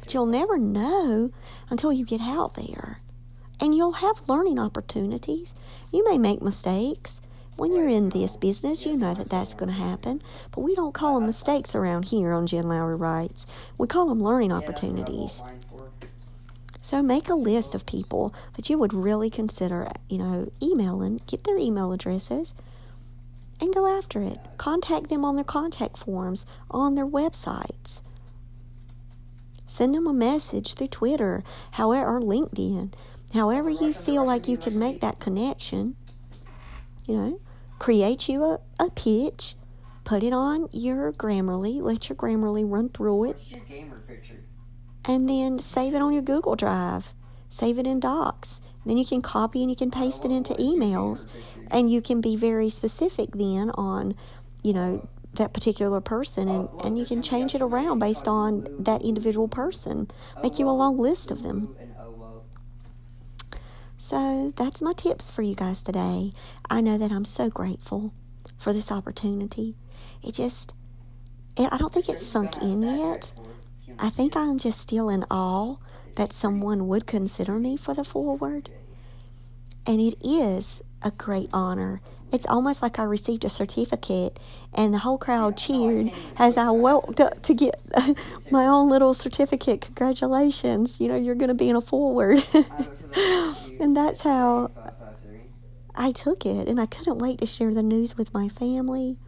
But 0.01 0.15
you'll 0.15 0.27
never 0.27 0.57
know 0.57 1.31
until 1.69 1.93
you 1.93 2.05
get 2.05 2.21
out 2.21 2.55
there. 2.55 3.01
And 3.61 3.75
you'll 3.75 3.93
have 3.93 4.29
learning 4.29 4.59
opportunities. 4.59 5.55
You 5.91 6.05
may 6.05 6.19
make 6.19 6.43
mistakes. 6.43 7.21
When 7.57 7.73
you're 7.73 7.89
in 7.89 8.11
this 8.11 8.37
business, 8.37 8.85
you 8.85 8.97
know 8.97 9.15
that 9.15 9.31
that's 9.31 9.55
going 9.55 9.71
to 9.71 9.75
happen. 9.75 10.23
But 10.53 10.61
we 10.61 10.75
don't 10.75 10.93
call 10.93 11.15
them 11.15 11.27
mistakes 11.27 11.75
around 11.75 12.11
here 12.11 12.33
on 12.33 12.47
Jen 12.47 12.69
Lowry 12.69 12.97
Writes. 12.97 13.47
We 13.79 13.87
call 13.87 14.09
them 14.09 14.21
learning 14.23 14.53
opportunities. 14.53 15.43
So 16.83 17.03
make 17.03 17.29
a 17.29 17.35
list 17.35 17.75
of 17.75 17.87
people 17.87 18.33
that 18.55 18.71
you 18.71 18.79
would 18.79 18.95
really 18.95 19.31
consider, 19.31 19.89
you 20.09 20.19
know, 20.19 20.53
emailing, 20.63 21.21
get 21.27 21.45
their 21.45 21.59
email 21.59 21.91
addresses, 21.93 22.55
and 23.61 23.73
go 23.75 23.87
after 23.87 24.21
it. 24.23 24.39
Contact 24.59 25.09
them 25.09 25.25
on 25.25 25.37
their 25.37 25.45
contact 25.45 25.99
forms 25.99 26.47
on 26.71 26.95
their 26.95 27.07
websites. 27.07 28.03
Send 29.67 29.95
them 29.95 30.07
a 30.07 30.13
message 30.13 30.75
through 30.75 30.89
Twitter, 30.89 31.43
however, 31.73 32.17
or 32.17 32.21
LinkedIn, 32.21 32.93
however 33.35 33.69
you 33.69 33.93
feel 33.93 34.25
like 34.25 34.49
you 34.49 34.57
can 34.57 34.79
make 34.79 35.01
that 35.01 35.19
connection. 35.21 35.97
You 37.07 37.17
know, 37.17 37.41
create 37.79 38.29
you 38.29 38.43
a, 38.45 38.61
a 38.81 38.91
pitch, 38.91 39.55
put 40.05 40.23
it 40.23 40.33
on 40.33 40.69
your 40.73 41.13
Grammarly, 41.13 41.81
let 41.83 42.09
your 42.09 42.17
Grammarly 42.17 42.65
run 42.69 42.89
through 42.91 43.25
it, 43.31 43.37
and 45.05 45.29
then 45.29 45.59
save 45.59 45.95
it 45.95 46.03
on 46.03 46.13
your 46.13 46.23
Google 46.23 46.57
Drive, 46.57 47.13
save 47.49 47.79
it 47.79 47.87
in 47.87 48.01
Docs. 48.01 48.61
Then 48.87 48.97
you 48.97 49.05
can 49.05 49.21
copy 49.21 49.63
and 49.63 49.71
you 49.71 49.77
can 49.77 49.91
paste 49.91 50.25
it 50.25 50.31
into 50.31 50.55
emails, 50.55 51.27
and 51.71 51.91
you 51.91 52.01
can 52.01 52.21
be 52.21 52.37
very 52.37 52.71
specific 52.71 53.31
then 53.33 53.71
on, 53.71 54.15
you 54.63 54.73
know, 54.73 55.09
that 55.35 55.53
particular 55.53 56.01
person, 56.01 56.49
and, 56.49 56.69
and 56.83 56.99
you 56.99 57.05
can 57.05 57.21
change 57.21 57.55
it 57.55 57.61
around 57.61 57.99
based 57.99 58.27
on 58.27 58.67
that 58.79 59.03
individual 59.03 59.49
person. 59.49 60.09
Make 60.43 60.59
you 60.59 60.69
a 60.69 60.71
long 60.71 60.97
list 60.97 61.31
of 61.31 61.43
them. 61.43 61.77
So 63.99 64.53
that's 64.57 64.81
my 64.81 64.93
tips 64.93 65.31
for 65.33 65.43
you 65.43 65.55
guys 65.55 65.83
today. 65.83 66.31
I 66.71 66.81
know 66.81 66.97
that 66.97 67.11
I'm 67.11 67.25
so 67.25 67.51
grateful 67.51 68.13
for 68.57 68.73
this 68.73 68.93
opportunity. 68.93 69.75
It 70.23 70.35
just, 70.35 70.75
I 71.59 71.77
don't 71.77 71.93
think 71.93 72.09
it's 72.09 72.25
sunk 72.25 72.63
in 72.63 72.83
yet. 72.83 73.33
I 73.99 74.11
think 74.11 74.37
I'm 74.37 74.59
just 74.59 74.81
still 74.81 75.09
in 75.09 75.25
awe 75.31 75.77
that 76.17 76.33
someone 76.33 76.89
would 76.89 77.07
consider 77.07 77.59
me 77.59 77.77
for 77.77 77.95
the 77.95 78.05
foreword. 78.05 78.71
And 79.87 80.01
it 80.01 80.17
is 80.21 80.83
a 81.03 81.11
great 81.13 81.49
honor. 81.53 82.01
It's 82.33 82.47
almost 82.47 82.83
like 82.83 82.99
I 82.99 83.05
received 83.05 83.45
a 83.45 83.49
certificate, 83.49 84.41
and 84.75 84.93
the 84.93 84.99
whole 84.99 85.17
crowd 85.17 85.57
cheered 85.57 86.11
as 86.37 86.57
I 86.57 86.71
walked 86.71 87.21
up 87.21 87.41
to 87.43 87.55
get 87.55 87.81
my 88.51 88.67
own 88.67 88.89
little 88.89 89.15
certificate. 89.15 89.81
Congratulations! 89.83 91.01
You 91.01 91.09
know, 91.09 91.17
you're 91.17 91.37
going 91.37 91.49
to 91.49 91.55
be 91.55 91.69
in 91.69 91.77
a 91.77 91.81
foreword. 91.81 92.45
and 93.81 93.97
that's 93.97 94.23
how 94.23 94.73
I 95.95 96.11
took 96.11 96.45
it, 96.45 96.67
and 96.67 96.81
I 96.81 96.87
couldn't 96.87 97.19
wait 97.19 97.39
to 97.39 97.47
share 97.47 97.73
the 97.73 97.83
news 97.83 98.17
with 98.19 98.35
my 98.35 98.49
family. 98.49 99.19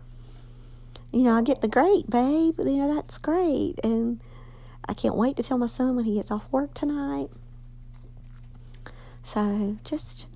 You 1.12 1.22
know, 1.22 1.34
I 1.34 1.42
get 1.42 1.60
the 1.60 1.68
great, 1.68 2.10
babe. 2.10 2.56
You 2.58 2.76
know, 2.78 2.94
that's 2.96 3.16
great. 3.18 3.76
And 3.84 4.20
I 4.88 4.94
can't 4.94 5.16
wait 5.16 5.36
to 5.36 5.42
tell 5.42 5.58
my 5.58 5.66
son 5.66 5.96
when 5.96 6.04
he 6.04 6.14
gets 6.14 6.30
off 6.30 6.50
work 6.50 6.74
tonight. 6.74 7.28
So 9.22 9.76
just 9.84 10.26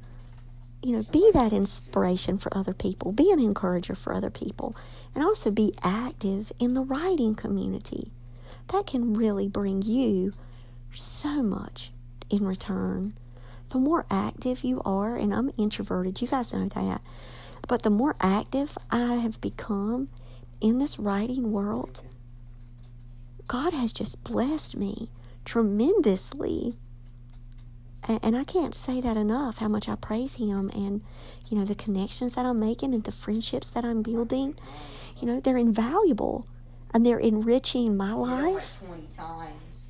you 0.83 0.97
know, 0.97 1.05
be 1.13 1.31
that 1.33 1.53
inspiration 1.53 2.37
for 2.37 2.57
other 2.57 2.73
people, 2.73 3.13
be 3.13 3.31
an 3.31 3.39
encourager 3.39 3.95
for 3.95 4.13
other 4.13 4.31
people, 4.31 4.75
and 5.15 5.23
also 5.23 5.51
be 5.51 5.75
active 5.83 6.53
in 6.59 6.75
the 6.75 6.83
writing 6.83 7.35
community. 7.35 8.11
That 8.73 8.87
can 8.87 9.15
really 9.15 9.49
bring 9.49 9.83
you 9.83 10.33
so 10.93 11.43
much 11.43 11.93
in 12.31 12.47
return. 12.47 13.15
The 13.71 13.79
more 13.79 14.07
active 14.11 14.65
you 14.65 14.83
are, 14.85 15.15
and 15.17 15.33
I'm 15.33 15.53
introverted, 15.57 16.21
you 16.21 16.29
guys 16.29 16.53
know 16.53 16.69
that, 16.69 17.01
but 17.69 17.83
the 17.83 17.91
more 17.91 18.17
active 18.21 18.77
I 18.91 19.15
have 19.17 19.41
become 19.41 20.09
in 20.61 20.79
this 20.79 20.99
writing 20.99 21.53
world, 21.53 22.03
God 23.53 23.75
has 23.75 23.93
just 23.93 24.25
blessed 24.25 24.79
me 24.79 25.11
tremendously. 25.45 26.79
And 28.23 28.35
I 28.35 28.45
can't 28.45 28.75
say 28.75 29.03
that 29.03 29.19
enough 29.19 29.59
how 29.59 29.69
much 29.69 29.91
I 29.91 29.95
praise 29.95 30.35
him 30.37 30.71
and 30.75 31.03
you 31.47 31.59
know 31.59 31.67
the 31.67 31.75
connections 31.75 32.33
that 32.33 32.47
I'm 32.47 32.59
making 32.59 32.95
and 32.95 33.05
the 33.05 33.13
friendships 33.13 33.69
that 33.69 33.85
I'm 33.85 34.01
building. 34.01 34.55
You 35.19 35.27
know 35.27 35.39
they're 35.39 35.59
invaluable 35.59 36.47
and 36.95 37.05
they're 37.05 37.19
enriching 37.19 37.95
my 37.95 38.15
life 38.15 38.83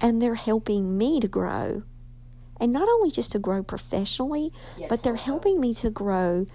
and 0.01 0.20
they're 0.20 0.35
helping 0.35 0.98
me 0.98 1.20
to 1.20 1.29
grow. 1.29 1.85
And 2.59 2.72
not 2.72 2.88
only 2.88 3.12
just 3.12 3.31
to 3.31 3.38
grow 3.38 3.62
professionally 3.62 4.53
but 4.88 5.05
they're 5.05 5.14
helping 5.14 5.61
me 5.61 5.72
to 5.75 5.88
grow 5.88 6.46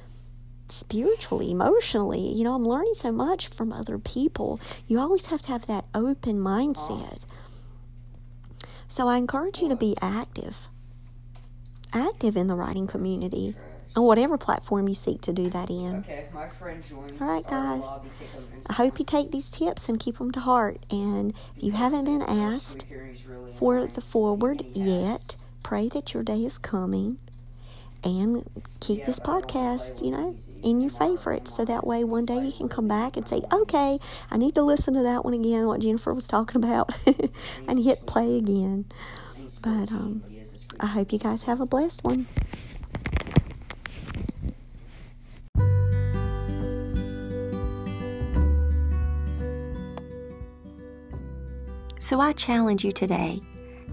spiritually 0.71 1.51
emotionally. 1.51 2.19
You 2.19 2.43
know 2.43 2.55
I'm 2.55 2.65
learning 2.65 2.93
so 2.95 3.11
much 3.11 3.47
from 3.47 3.71
other 3.71 3.97
people. 3.97 4.59
You 4.85 4.99
always 4.99 5.27
have 5.27 5.41
to 5.43 5.51
have 5.51 5.65
that 5.67 5.85
open 5.93 6.37
mindset. 6.37 7.25
So 8.87 9.07
I 9.07 9.17
encourage 9.17 9.61
you 9.61 9.69
to 9.69 9.75
be 9.75 9.95
active. 10.01 10.67
Active 11.93 12.35
in 12.35 12.47
the 12.47 12.55
writing 12.55 12.87
community 12.87 13.55
on 13.95 14.03
whatever 14.03 14.37
platform 14.37 14.87
you 14.87 14.93
seek 14.93 15.21
to 15.21 15.33
do 15.33 15.49
that 15.49 15.69
in. 15.69 15.99
Okay, 15.99 16.25
if 16.27 16.33
my 16.33 16.47
friend 16.47 16.83
joins, 16.83 17.19
All 17.19 17.27
right, 17.27 17.47
guys. 17.47 17.83
I 18.69 18.73
hope 18.73 18.99
you 18.99 19.05
take 19.05 19.31
these 19.31 19.49
tips 19.49 19.89
and 19.89 19.99
keep 19.99 20.17
them 20.17 20.31
to 20.31 20.39
heart. 20.39 20.85
And 20.91 21.33
if 21.55 21.63
you 21.63 21.71
haven't 21.71 22.05
been 22.05 22.21
asked 22.21 22.85
for 23.51 23.87
the 23.87 24.01
foreword 24.01 24.63
yet, 24.73 25.37
pray 25.63 25.89
that 25.89 26.13
your 26.13 26.23
day 26.23 26.45
is 26.45 26.57
coming 26.57 27.19
and 28.03 28.49
keep 28.79 29.05
this 29.05 29.19
podcast, 29.19 30.03
you 30.03 30.11
know, 30.11 30.35
in 30.63 30.81
your 30.81 30.91
favorites 30.91 31.55
so 31.55 31.65
that 31.65 31.85
way 31.85 32.03
one 32.03 32.25
day 32.25 32.39
you 32.39 32.51
can 32.51 32.69
come 32.69 32.87
back 32.87 33.17
and 33.17 33.27
say, 33.27 33.41
okay, 33.51 33.99
I 34.31 34.37
need 34.37 34.55
to 34.55 34.61
listen 34.61 34.93
to 34.95 35.03
that 35.03 35.23
one 35.23 35.33
again, 35.33 35.67
what 35.67 35.81
Jennifer 35.81 36.13
was 36.13 36.27
talking 36.27 36.63
about, 36.63 36.95
and 37.67 37.83
hit 37.83 38.05
play 38.05 38.37
again. 38.37 38.85
But, 39.61 39.91
um, 39.91 40.23
I 40.79 40.87
hope 40.87 41.11
you 41.11 41.19
guys 41.19 41.43
have 41.43 41.59
a 41.59 41.65
blessed 41.65 42.03
one. 42.03 42.27
So 51.99 52.21
I 52.21 52.31
challenge 52.31 52.85
you 52.85 52.93
today 52.93 53.41